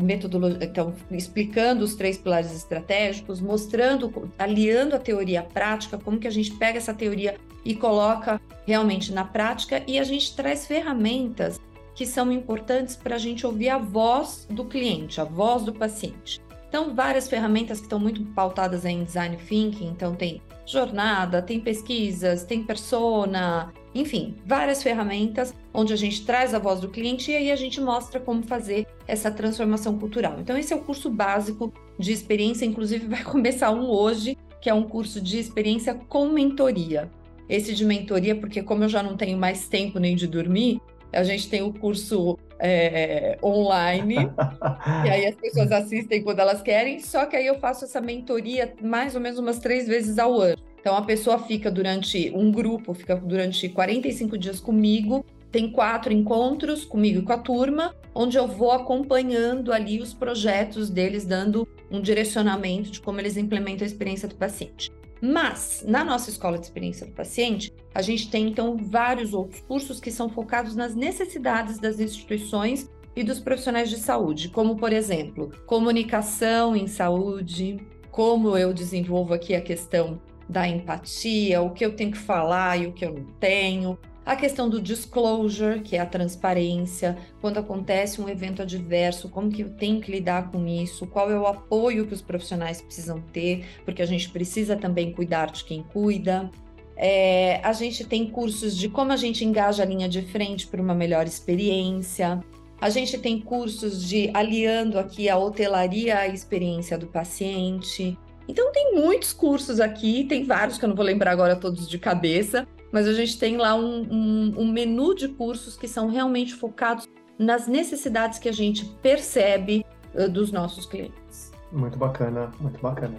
metodologia, 0.00 0.64
então 0.64 0.94
explicando 1.10 1.84
os 1.84 1.94
três 1.94 2.16
pilares 2.16 2.54
estratégicos, 2.54 3.40
mostrando, 3.40 4.30
aliando 4.38 4.96
a 4.96 4.98
teoria 4.98 5.40
à 5.40 5.42
prática, 5.42 5.98
como 5.98 6.18
que 6.18 6.26
a 6.26 6.30
gente 6.30 6.52
pega 6.52 6.78
essa 6.78 6.94
teoria 6.94 7.36
e 7.64 7.74
coloca 7.74 8.40
realmente 8.66 9.12
na 9.12 9.24
prática, 9.24 9.82
e 9.86 9.98
a 9.98 10.04
gente 10.04 10.34
traz 10.34 10.66
ferramentas 10.66 11.60
que 11.94 12.06
são 12.06 12.30
importantes 12.30 12.94
para 12.94 13.16
a 13.16 13.18
gente 13.18 13.46
ouvir 13.46 13.70
a 13.70 13.78
voz 13.78 14.46
do 14.50 14.64
cliente, 14.64 15.20
a 15.20 15.24
voz 15.24 15.64
do 15.64 15.72
paciente. 15.72 16.40
Então, 16.68 16.94
várias 16.94 17.28
ferramentas 17.28 17.78
que 17.78 17.86
estão 17.86 17.98
muito 17.98 18.24
pautadas 18.26 18.84
em 18.84 19.04
design 19.04 19.36
thinking, 19.36 19.88
então 19.88 20.14
tem 20.14 20.42
jornada, 20.66 21.40
tem 21.40 21.60
pesquisas, 21.60 22.44
tem 22.44 22.62
persona, 22.62 23.72
enfim, 23.94 24.34
várias 24.44 24.82
ferramentas 24.82 25.54
onde 25.72 25.92
a 25.92 25.96
gente 25.96 26.26
traz 26.26 26.52
a 26.52 26.58
voz 26.58 26.80
do 26.80 26.88
cliente 26.88 27.30
e 27.30 27.36
aí 27.36 27.50
a 27.50 27.56
gente 27.56 27.80
mostra 27.80 28.18
como 28.18 28.42
fazer 28.42 28.86
essa 29.06 29.30
transformação 29.30 29.98
cultural. 29.98 30.36
Então, 30.40 30.58
esse 30.58 30.72
é 30.72 30.76
o 30.76 30.82
curso 30.82 31.08
básico 31.08 31.72
de 31.98 32.12
experiência, 32.12 32.66
inclusive 32.66 33.06
vai 33.06 33.22
começar 33.24 33.70
um 33.70 33.88
hoje, 33.88 34.36
que 34.60 34.68
é 34.68 34.74
um 34.74 34.82
curso 34.82 35.20
de 35.20 35.38
experiência 35.38 35.94
com 35.94 36.28
mentoria. 36.28 37.10
Esse 37.48 37.72
de 37.72 37.84
mentoria, 37.84 38.34
porque 38.34 38.60
como 38.60 38.84
eu 38.84 38.88
já 38.88 39.02
não 39.02 39.16
tenho 39.16 39.38
mais 39.38 39.68
tempo 39.68 40.00
nem 40.00 40.16
de 40.16 40.26
dormir, 40.26 40.80
a 41.12 41.22
gente 41.22 41.48
tem 41.48 41.62
o 41.62 41.72
curso 41.72 42.36
é, 42.58 43.38
online, 43.42 44.16
e 45.04 45.08
aí 45.08 45.26
as 45.26 45.34
pessoas 45.34 45.70
assistem 45.72 46.22
quando 46.22 46.40
elas 46.40 46.62
querem, 46.62 47.00
só 47.00 47.26
que 47.26 47.36
aí 47.36 47.46
eu 47.46 47.58
faço 47.58 47.84
essa 47.84 48.00
mentoria 48.00 48.72
mais 48.82 49.14
ou 49.14 49.20
menos 49.20 49.38
umas 49.38 49.58
três 49.58 49.86
vezes 49.86 50.18
ao 50.18 50.40
ano. 50.40 50.58
Então 50.80 50.96
a 50.96 51.02
pessoa 51.02 51.38
fica 51.38 51.70
durante 51.70 52.30
um 52.34 52.50
grupo, 52.52 52.94
fica 52.94 53.16
durante 53.16 53.68
45 53.68 54.38
dias 54.38 54.60
comigo, 54.60 55.24
tem 55.50 55.70
quatro 55.70 56.12
encontros 56.12 56.84
comigo 56.84 57.20
e 57.20 57.22
com 57.22 57.32
a 57.32 57.38
turma, 57.38 57.94
onde 58.14 58.36
eu 58.36 58.46
vou 58.46 58.72
acompanhando 58.72 59.72
ali 59.72 60.00
os 60.00 60.12
projetos 60.12 60.90
deles, 60.90 61.24
dando 61.24 61.66
um 61.90 62.00
direcionamento 62.00 62.90
de 62.90 63.00
como 63.00 63.20
eles 63.20 63.36
implementam 63.36 63.84
a 63.84 63.86
experiência 63.86 64.28
do 64.28 64.34
paciente. 64.34 64.92
Mas, 65.20 65.84
na 65.86 66.04
nossa 66.04 66.30
escola 66.30 66.58
de 66.58 66.66
experiência 66.66 67.06
do 67.06 67.12
paciente, 67.12 67.72
a 67.94 68.02
gente 68.02 68.30
tem 68.30 68.48
então 68.48 68.76
vários 68.76 69.32
outros 69.32 69.60
cursos 69.62 70.00
que 70.00 70.10
são 70.10 70.28
focados 70.28 70.76
nas 70.76 70.94
necessidades 70.94 71.78
das 71.78 71.98
instituições 71.98 72.90
e 73.14 73.24
dos 73.24 73.40
profissionais 73.40 73.88
de 73.88 73.96
saúde, 73.96 74.50
como, 74.50 74.76
por 74.76 74.92
exemplo, 74.92 75.50
comunicação 75.64 76.76
em 76.76 76.86
saúde, 76.86 77.78
como 78.10 78.58
eu 78.58 78.74
desenvolvo 78.74 79.32
aqui 79.32 79.54
a 79.54 79.60
questão 79.60 80.20
da 80.48 80.68
empatia, 80.68 81.62
o 81.62 81.70
que 81.70 81.84
eu 81.84 81.96
tenho 81.96 82.12
que 82.12 82.18
falar 82.18 82.78
e 82.78 82.86
o 82.86 82.92
que 82.92 83.04
eu 83.04 83.14
não 83.14 83.24
tenho, 83.40 83.98
a 84.26 84.34
questão 84.34 84.68
do 84.68 84.82
disclosure, 84.82 85.80
que 85.80 85.94
é 85.94 86.00
a 86.00 86.04
transparência, 86.04 87.16
quando 87.40 87.58
acontece 87.58 88.20
um 88.20 88.28
evento 88.28 88.60
adverso, 88.60 89.28
como 89.28 89.48
que 89.48 89.62
eu 89.62 89.70
tenho 89.70 90.00
que 90.00 90.10
lidar 90.10 90.50
com 90.50 90.66
isso, 90.66 91.06
qual 91.06 91.30
é 91.30 91.38
o 91.38 91.46
apoio 91.46 92.08
que 92.08 92.12
os 92.12 92.20
profissionais 92.20 92.82
precisam 92.82 93.22
ter, 93.32 93.64
porque 93.84 94.02
a 94.02 94.06
gente 94.06 94.28
precisa 94.30 94.74
também 94.74 95.12
cuidar 95.12 95.52
de 95.52 95.62
quem 95.62 95.84
cuida. 95.84 96.50
É, 96.96 97.60
a 97.62 97.72
gente 97.72 98.04
tem 98.04 98.28
cursos 98.28 98.76
de 98.76 98.88
como 98.88 99.12
a 99.12 99.16
gente 99.16 99.44
engaja 99.44 99.84
a 99.84 99.86
linha 99.86 100.08
de 100.08 100.22
frente 100.22 100.66
para 100.66 100.82
uma 100.82 100.94
melhor 100.94 101.24
experiência. 101.24 102.40
A 102.80 102.90
gente 102.90 103.16
tem 103.18 103.40
cursos 103.40 104.04
de 104.04 104.28
aliando 104.34 104.98
aqui 104.98 105.28
a 105.28 105.38
hotelaria 105.38 106.18
à 106.18 106.26
experiência 106.26 106.98
do 106.98 107.06
paciente. 107.06 108.18
Então 108.48 108.72
tem 108.72 108.92
muitos 108.92 109.32
cursos 109.32 109.78
aqui, 109.78 110.24
tem 110.24 110.42
vários 110.42 110.78
que 110.78 110.84
eu 110.84 110.88
não 110.88 110.96
vou 110.96 111.04
lembrar 111.04 111.30
agora 111.30 111.54
todos 111.54 111.88
de 111.88 111.98
cabeça, 111.98 112.66
mas 112.92 113.06
a 113.06 113.12
gente 113.12 113.38
tem 113.38 113.56
lá 113.56 113.74
um, 113.74 114.02
um, 114.10 114.54
um 114.58 114.72
menu 114.72 115.14
de 115.14 115.28
cursos 115.28 115.76
que 115.76 115.88
são 115.88 116.08
realmente 116.08 116.54
focados 116.54 117.08
nas 117.38 117.66
necessidades 117.66 118.38
que 118.38 118.48
a 118.48 118.52
gente 118.52 118.84
percebe 119.02 119.84
uh, 120.14 120.28
dos 120.28 120.52
nossos 120.52 120.86
clientes. 120.86 121.52
Muito 121.72 121.98
bacana, 121.98 122.50
muito 122.60 122.80
bacana. 122.80 123.16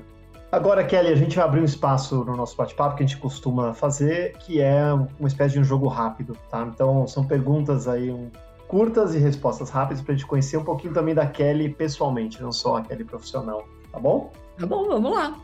Agora, 0.51 0.83
Kelly, 0.85 1.09
a 1.09 1.15
gente 1.15 1.35
vai 1.35 1.45
abrir 1.45 1.61
um 1.61 1.65
espaço 1.65 2.23
no 2.23 2.35
nosso 2.35 2.55
bate-papo 2.55 2.95
que 2.95 3.03
a 3.03 3.05
gente 3.05 3.19
costuma 3.19 3.73
fazer, 3.73 4.37
que 4.37 4.61
é 4.61 4.93
uma 4.93 5.27
espécie 5.27 5.55
de 5.55 5.59
um 5.59 5.63
jogo 5.63 5.87
rápido, 5.87 6.37
tá? 6.49 6.63
Então, 6.73 7.05
são 7.05 7.25
perguntas 7.25 7.85
aí 7.85 8.09
um, 8.09 8.31
curtas 8.67 9.13
e 9.13 9.17
respostas 9.17 9.69
rápidas 9.69 10.01
para 10.01 10.13
a 10.13 10.15
gente 10.15 10.25
conhecer 10.25 10.55
um 10.55 10.63
pouquinho 10.63 10.93
também 10.93 11.13
da 11.13 11.25
Kelly 11.25 11.69
pessoalmente, 11.69 12.41
não 12.41 12.51
só 12.53 12.77
a 12.77 12.81
Kelly 12.81 13.03
profissional, 13.03 13.67
tá 13.91 13.99
bom? 13.99 14.31
Tá 14.57 14.65
bom, 14.65 14.87
vamos 14.87 15.11
lá. 15.11 15.37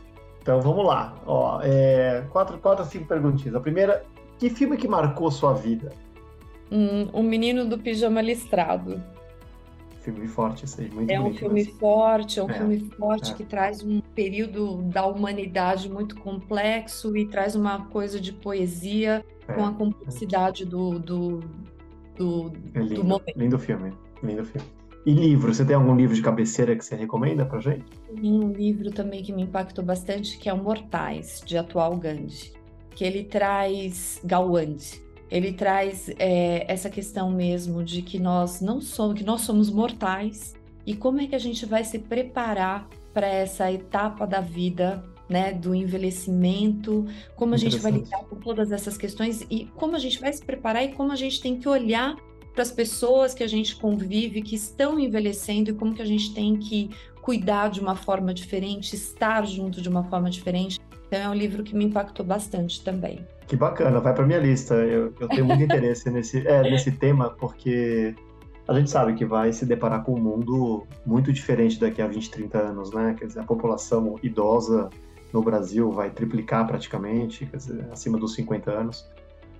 Então, 0.44 0.60
vamos 0.60 0.84
lá. 0.84 1.16
Ó, 1.24 1.58
é, 1.62 2.22
quatro, 2.30 2.58
quatro, 2.58 2.84
cinco 2.84 3.06
perguntinhas. 3.06 3.54
A 3.54 3.60
primeira, 3.60 4.04
que 4.38 4.50
filme 4.50 4.76
que 4.76 4.86
marcou 4.86 5.30
sua 5.30 5.54
vida? 5.54 5.90
Hum, 6.70 7.08
o 7.14 7.22
Menino 7.22 7.64
do 7.64 7.78
Pijama 7.78 8.20
Listrado. 8.20 9.02
Filme 10.02 10.28
forte, 10.28 10.66
isso 10.66 10.82
aí, 10.82 10.90
muito 10.90 11.10
É 11.10 11.18
um 11.18 11.32
filme 11.32 11.64
forte, 11.64 12.38
é 12.38 12.42
um 12.44 12.50
É, 12.50 12.52
filme 12.52 12.78
forte 12.90 13.32
é. 13.32 13.34
que 13.34 13.42
traz 13.42 13.82
um 13.82 14.02
período 14.14 14.82
da 14.82 15.06
humanidade 15.06 15.88
muito 15.90 16.14
complexo 16.20 17.16
e 17.16 17.24
traz 17.26 17.56
uma 17.56 17.86
coisa 17.86 18.20
de 18.20 18.30
poesia 18.30 19.24
É, 19.48 19.52
com 19.54 19.64
a 19.64 19.72
complexidade 19.72 20.66
do, 20.66 20.98
do, 20.98 21.40
do, 22.18 22.52
é 22.74 22.80
do 22.80 22.84
lindo, 22.84 23.02
momento. 23.04 23.32
lindo 23.34 23.58
filme, 23.58 23.94
lindo 24.22 24.44
filme. 24.44 24.68
E 25.06 25.12
livro, 25.12 25.52
você 25.52 25.64
tem 25.64 25.76
algum 25.76 25.94
livro 25.94 26.14
de 26.14 26.22
cabeceira 26.22 26.74
que 26.74 26.82
você 26.84 26.96
recomenda 26.96 27.44
pra 27.44 27.60
gente? 27.60 27.84
Tem 28.14 28.32
um 28.32 28.50
livro 28.50 28.90
também 28.90 29.22
que 29.22 29.34
me 29.34 29.42
impactou 29.42 29.84
bastante, 29.84 30.38
que 30.38 30.48
é 30.48 30.52
o 30.52 30.56
Mortais, 30.56 31.42
de 31.44 31.58
Atual 31.58 31.94
Gandhi, 31.96 32.52
que 32.90 33.04
ele 33.04 33.24
traz 33.24 34.18
Gawande. 34.24 35.02
Ele 35.30 35.52
traz 35.52 36.08
é, 36.18 36.64
essa 36.72 36.88
questão 36.88 37.30
mesmo 37.30 37.84
de 37.84 38.00
que 38.00 38.18
nós 38.18 38.62
não 38.62 38.80
somos, 38.80 39.18
que 39.18 39.24
nós 39.24 39.42
somos 39.42 39.70
mortais 39.70 40.54
e 40.86 40.94
como 40.94 41.20
é 41.20 41.26
que 41.26 41.34
a 41.34 41.40
gente 41.40 41.66
vai 41.66 41.84
se 41.84 41.98
preparar 41.98 42.88
para 43.12 43.26
essa 43.26 43.70
etapa 43.70 44.26
da 44.26 44.40
vida, 44.40 45.04
né, 45.28 45.52
do 45.52 45.74
envelhecimento, 45.74 47.06
como 47.36 47.54
a 47.54 47.56
gente 47.56 47.78
vai 47.78 47.92
lidar 47.92 48.24
com 48.24 48.36
todas 48.36 48.72
essas 48.72 48.96
questões 48.96 49.46
e 49.50 49.66
como 49.76 49.96
a 49.96 49.98
gente 49.98 50.20
vai 50.20 50.32
se 50.32 50.42
preparar 50.42 50.84
e 50.84 50.92
como 50.92 51.12
a 51.12 51.16
gente 51.16 51.40
tem 51.40 51.58
que 51.58 51.68
olhar 51.68 52.16
para 52.54 52.62
as 52.62 52.70
pessoas 52.70 53.34
que 53.34 53.42
a 53.42 53.48
gente 53.48 53.74
convive, 53.76 54.40
que 54.40 54.54
estão 54.54 54.98
envelhecendo 54.98 55.70
e 55.70 55.74
como 55.74 55.92
que 55.92 56.00
a 56.00 56.06
gente 56.06 56.32
tem 56.32 56.56
que 56.56 56.88
cuidar 57.20 57.68
de 57.68 57.80
uma 57.80 57.96
forma 57.96 58.32
diferente, 58.32 58.94
estar 58.94 59.44
junto 59.44 59.82
de 59.82 59.88
uma 59.88 60.04
forma 60.04 60.30
diferente. 60.30 60.78
Então 61.06 61.18
é 61.18 61.28
um 61.28 61.34
livro 61.34 61.64
que 61.64 61.74
me 61.74 61.84
impactou 61.84 62.24
bastante 62.24 62.82
também. 62.84 63.26
Que 63.46 63.56
bacana, 63.56 63.98
vai 64.00 64.14
pra 64.14 64.24
minha 64.24 64.38
lista. 64.38 64.74
Eu, 64.74 65.12
eu 65.18 65.28
tenho 65.28 65.44
muito 65.44 65.62
interesse 65.64 66.08
nesse, 66.10 66.46
é, 66.46 66.62
nesse 66.62 66.92
tema, 66.92 67.30
porque 67.30 68.14
a 68.68 68.74
gente 68.74 68.88
sabe 68.88 69.14
que 69.14 69.24
vai 69.24 69.52
se 69.52 69.66
deparar 69.66 70.04
com 70.04 70.14
um 70.14 70.20
mundo 70.20 70.86
muito 71.04 71.32
diferente 71.32 71.78
daqui 71.78 72.00
a 72.00 72.06
20, 72.06 72.30
30 72.30 72.58
anos, 72.58 72.92
né? 72.92 73.14
Quer 73.18 73.26
dizer, 73.26 73.40
a 73.40 73.44
população 73.44 74.16
idosa 74.22 74.88
no 75.32 75.42
Brasil 75.42 75.90
vai 75.90 76.10
triplicar 76.10 76.66
praticamente, 76.66 77.44
quer 77.46 77.56
dizer, 77.56 77.84
acima 77.90 78.16
dos 78.16 78.34
50 78.34 78.70
anos. 78.70 79.06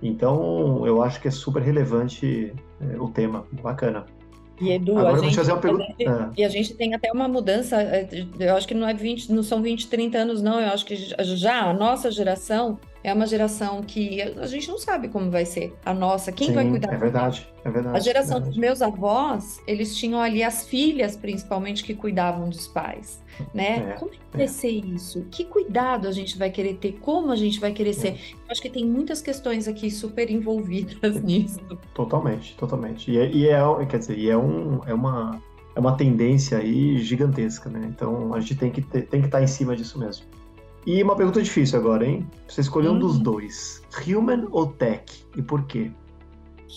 Então, 0.01 0.85
eu 0.85 1.01
acho 1.01 1.21
que 1.21 1.27
é 1.27 1.31
super 1.31 1.61
relevante 1.61 2.53
é, 2.81 2.99
o 2.99 3.07
tema. 3.09 3.45
Bacana. 3.63 4.05
E 4.61 4.71
Edu, 4.71 4.97
Agora 4.97 5.17
a 5.17 5.19
gente, 5.19 5.35
fazer 5.35 5.51
uma 5.51 5.59
pergunta. 5.59 5.83
gente- 5.85 6.07
Ah. 6.07 6.31
e 6.37 6.43
a 6.43 6.49
gente 6.49 6.73
tem 6.75 6.93
até 6.93 7.11
uma 7.11 7.27
mudança, 7.27 7.81
eh, 7.81 8.25
eu 8.39 8.55
acho 8.55 8.65
que 8.67 8.73
não 8.73 8.87
é 8.87 8.93
20, 8.93 9.29
não 9.31 9.43
são 9.43 9.61
20, 9.61 9.87
30 9.89 10.17
anos 10.17 10.41
não, 10.41 10.59
eu 10.61 10.69
acho 10.69 10.85
que 10.85 10.95
já 10.95 11.63
a 11.69 11.73
nossa 11.73 12.09
geração 12.09 12.79
é 13.05 13.13
uma 13.13 13.27
geração 13.27 13.83
que 13.83 14.19
a 14.21 14.47
gente 14.47 14.67
não 14.67 14.79
sabe 14.79 15.09
como 15.09 15.29
vai 15.29 15.45
ser 15.45 15.75
a 15.85 15.93
nossa, 15.93 16.31
quem 16.31 16.51
vai 16.51 16.63
Sim, 16.65 16.71
cuidar 16.71 16.93
É 16.93 16.97
verdade, 16.97 17.47
é 17.63 17.69
verdade. 17.69 17.97
A 17.97 17.99
geração 17.99 18.37
é 18.37 18.39
dos 18.39 18.55
verdade. 18.55 18.59
meus 18.59 18.81
avós, 18.81 19.59
eles 19.67 19.95
tinham 19.95 20.19
ali 20.19 20.41
as 20.41 20.65
filhas, 20.67 21.15
principalmente, 21.15 21.83
que 21.83 21.93
cuidavam 21.93 22.49
dos 22.49 22.67
pais, 22.67 23.21
né? 23.53 23.91
É, 23.91 23.93
Como 23.99 24.11
é 24.11 24.15
que 24.15 24.19
é. 24.33 24.37
vai 24.37 24.47
ser 24.47 24.69
isso? 24.71 25.23
Que 25.29 25.45
cuidado 25.45 26.07
a 26.07 26.11
gente 26.11 26.37
vai 26.37 26.49
querer 26.49 26.77
ter? 26.77 26.93
Como 26.99 27.31
a 27.31 27.35
gente 27.35 27.59
vai 27.59 27.71
querer 27.71 27.91
É. 27.91 27.93
ser? 27.93 28.09
Eu 28.13 28.51
acho 28.51 28.61
que 28.61 28.69
tem 28.69 28.83
muitas 28.85 29.21
questões 29.21 29.67
aqui 29.67 29.91
super 29.91 30.31
envolvidas 30.31 31.21
nisso. 31.21 31.59
Totalmente, 31.93 32.55
totalmente. 32.57 33.11
E 33.11 33.17
é, 33.19 33.29
e 33.31 33.47
é- 33.47 33.85
quer 33.85 33.99
dizer, 33.99 34.17
e 34.17 34.29
é, 34.31 34.37
um, 34.37 34.81
é, 34.87 34.93
uma, 34.93 35.39
é 35.75 35.79
uma 35.79 35.95
tendência 35.95 36.57
aí 36.57 36.97
gigantesca, 36.97 37.69
né? 37.69 37.85
Então 37.87 38.33
a 38.33 38.39
gente 38.39 38.55
tem 38.55 38.71
que 38.71 38.81
ter- 38.81 39.03
tem 39.03 39.19
que 39.21 39.27
estar 39.27 39.43
em 39.43 39.47
cima 39.47 39.75
disso 39.75 39.99
mesmo. 39.99 40.25
E 40.85 41.01
uma 41.01 41.15
pergunta 41.15 41.41
difícil 41.41 41.79
agora, 41.79 42.05
hein? 42.05 42.27
Você 42.47 42.61
escolheu 42.61 42.93
um 42.93 42.99
dos 42.99 43.17
Hum. 43.17 43.23
dois, 43.23 43.81
human 44.07 44.47
ou 44.51 44.67
tech? 44.67 45.25
E 45.35 45.41
por 45.41 45.65
quê? 45.65 45.91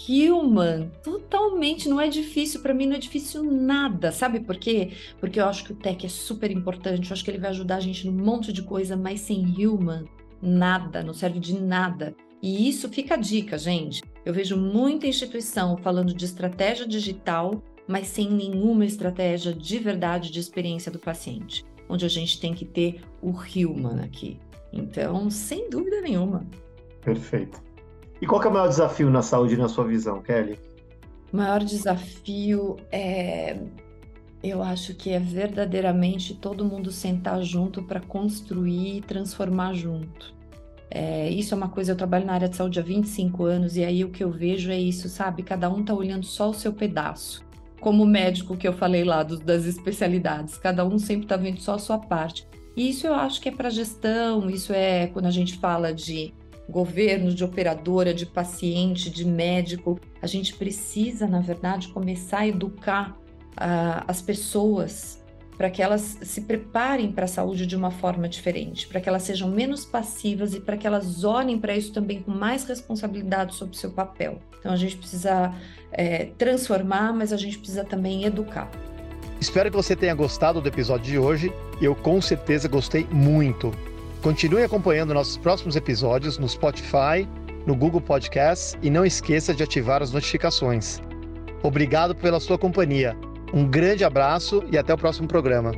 Human, 0.09 0.91
totalmente, 1.03 1.89
não 1.89 2.01
é 2.01 2.09
difícil, 2.09 2.61
para 2.61 2.73
mim 2.73 2.87
não 2.87 2.97
é 2.97 2.99
difícil 2.99 3.43
nada, 3.43 4.13
sabe 4.13 4.41
por 4.41 4.57
quê? 4.57 4.93
Porque 5.19 5.41
eu 5.41 5.47
acho 5.47 5.65
que 5.65 5.73
o 5.73 5.77
tech 5.77 6.07
é 6.07 6.09
super 6.09 6.51
importante, 6.51 7.11
eu 7.11 7.15
acho 7.15 7.25
que 7.25 7.31
ele 7.31 7.39
vai 7.39 7.51
ajudar 7.51 7.77
a 7.77 7.81
gente 7.81 8.07
num 8.07 8.25
monte 8.25 8.53
de 8.53 8.63
coisa, 8.63 8.97
mas 8.97 9.21
sem 9.21 9.45
human, 9.45 10.05
nada, 10.41 11.03
não 11.03 11.13
serve 11.13 11.41
de 11.41 11.59
nada. 11.61 12.15
E 12.41 12.69
isso 12.69 12.89
fica 12.89 13.15
a 13.15 13.19
dica, 13.19 13.59
gente. 13.59 14.03
Eu 14.25 14.33
vejo 14.33 14.57
muita 14.57 15.07
instituição 15.07 15.77
falando 15.79 16.15
de 16.15 16.25
estratégia 16.25 16.87
digital, 16.87 17.61
mas 17.89 18.07
sem 18.07 18.31
nenhuma 18.31 18.85
estratégia 18.85 19.53
de 19.53 19.79
verdade 19.79 20.31
de 20.31 20.39
experiência 20.39 20.93
do 20.93 20.99
paciente, 21.01 21.65
onde 21.89 22.05
a 22.05 22.09
gente 22.09 22.41
tem 22.41 22.55
que 22.55 22.65
ter 22.65 23.01
o 23.23 23.31
human 23.31 24.03
aqui. 24.03 24.39
Então, 24.73 25.31
sem 25.31 25.71
dúvida 25.71 26.01
nenhuma. 26.01 26.47
Perfeito. 27.01 27.63
E 28.21 28.27
qual 28.27 28.43
é 28.43 28.49
o 28.49 28.53
maior 28.53 28.69
desafio 28.69 29.11
na 29.11 29.23
saúde 29.23 29.57
na 29.57 29.69
sua 29.69 29.85
visão, 29.87 30.21
Kelly? 30.21 30.59
O 31.33 31.37
maior 31.37 31.63
desafio 31.63 32.77
é, 32.91 33.59
eu 34.43 34.63
acho 34.63 34.95
que 34.95 35.11
é 35.11 35.19
verdadeiramente 35.19 36.35
todo 36.35 36.65
mundo 36.65 36.91
sentar 36.91 37.43
junto 37.43 37.83
para 37.83 38.01
construir 38.01 38.99
e 38.99 39.01
transformar 39.01 39.75
junto. 39.75 40.35
É, 40.91 41.29
isso 41.29 41.53
é 41.53 41.57
uma 41.57 41.69
coisa, 41.69 41.93
eu 41.93 41.97
trabalho 41.97 42.25
na 42.25 42.33
área 42.33 42.49
de 42.49 42.57
saúde 42.57 42.79
há 42.79 42.83
25 42.83 43.45
anos 43.45 43.77
e 43.77 43.85
aí 43.85 44.05
o 44.05 44.11
que 44.11 44.25
eu 44.25 44.31
vejo 44.31 44.71
é 44.71 44.79
isso, 44.79 45.09
sabe? 45.09 45.43
Cada 45.43 45.69
um 45.69 45.85
tá 45.85 45.93
olhando 45.93 46.25
só 46.25 46.49
o 46.49 46.55
seu 46.55 46.73
pedaço. 46.73 47.47
Como 47.81 48.05
médico 48.05 48.57
que 48.57 48.67
eu 48.67 48.73
falei 48.73 49.05
lá 49.05 49.23
das 49.23 49.65
especialidades, 49.65 50.57
cada 50.59 50.85
um 50.85 50.99
sempre 50.99 51.27
tá 51.27 51.37
vendo 51.37 51.61
só 51.61 51.75
a 51.75 51.79
sua 51.79 51.99
parte. 51.99 52.47
E 52.77 52.91
isso 52.91 53.07
eu 53.07 53.15
acho 53.15 53.41
que 53.41 53.49
é 53.49 53.53
para 53.53 53.71
gestão, 53.71 54.49
isso 54.49 54.73
é 54.73 55.09
quando 55.09 55.27
a 55.27 55.31
gente 55.31 55.59
fala 55.59 55.93
de 55.93 56.33
governo, 56.69 57.33
de 57.33 57.43
operadora, 57.43 58.13
de 58.13 58.27
paciente, 58.27 59.11
de 59.11 59.25
médico. 59.25 59.99
A 60.21 60.27
gente 60.27 60.55
precisa, 60.55 61.27
na 61.27 61.41
verdade, 61.41 61.89
começar 61.89 62.41
a 62.41 62.49
educar 62.49 63.17
ah, 63.57 64.05
as 64.07 64.21
pessoas 64.21 65.25
para 65.57 65.71
que 65.71 65.83
elas 65.83 66.19
se 66.23 66.43
preparem 66.43 67.11
para 67.11 67.25
a 67.25 67.29
saúde 67.29 67.67
de 67.67 67.75
uma 67.75 67.91
forma 67.91 68.29
diferente, 68.29 68.87
para 68.87 69.01
que 69.01 69.09
elas 69.09 69.25
sejam 69.25 69.51
menos 69.51 69.85
passivas 69.85 70.55
e 70.55 70.61
para 70.61 70.77
que 70.77 70.87
elas 70.87 71.25
olhem 71.25 71.59
para 71.59 71.77
isso 71.77 71.93
também 71.93 72.23
com 72.23 72.31
mais 72.31 72.65
responsabilidade 72.65 73.57
sobre 73.57 73.75
o 73.75 73.77
seu 73.77 73.91
papel. 73.91 74.39
Então 74.61 74.71
a 74.71 74.77
gente 74.77 74.97
precisa 74.97 75.53
eh, 75.93 76.29
transformar, 76.37 77.13
mas 77.13 77.33
a 77.33 77.37
gente 77.37 77.59
precisa 77.59 77.85
também 77.85 78.25
educar. 78.25 78.71
Espero 79.41 79.71
que 79.71 79.77
você 79.77 79.95
tenha 79.95 80.15
gostado 80.15 80.61
do 80.61 80.69
episódio 80.69 81.05
de 81.05 81.19
hoje. 81.19 81.53
Eu 81.81 81.95
com 81.95 82.21
certeza 82.21 82.69
gostei 82.69 83.07
muito. 83.11 83.73
Continue 84.23 84.65
acompanhando 84.65 85.15
nossos 85.15 85.37
próximos 85.37 85.77
episódios 85.77 86.39
no 86.39 86.49
Spotify, 86.49 87.29
no 87.65 87.77
Google 87.77 88.01
Podcasts 88.01 88.77
e 88.83 88.91
não 88.91 89.07
esqueça 89.07 89.55
de 89.55 89.63
ativar 89.63 90.03
as 90.03 90.13
notificações. 90.13 91.01
Obrigado 91.63 92.15
pela 92.15 92.41
sua 92.41 92.59
companhia. 92.59 93.17
Um 93.53 93.65
grande 93.65 94.05
abraço 94.05 94.65
e 94.71 94.77
até 94.77 94.93
o 94.93 94.99
próximo 94.99 95.29
programa. 95.29 95.73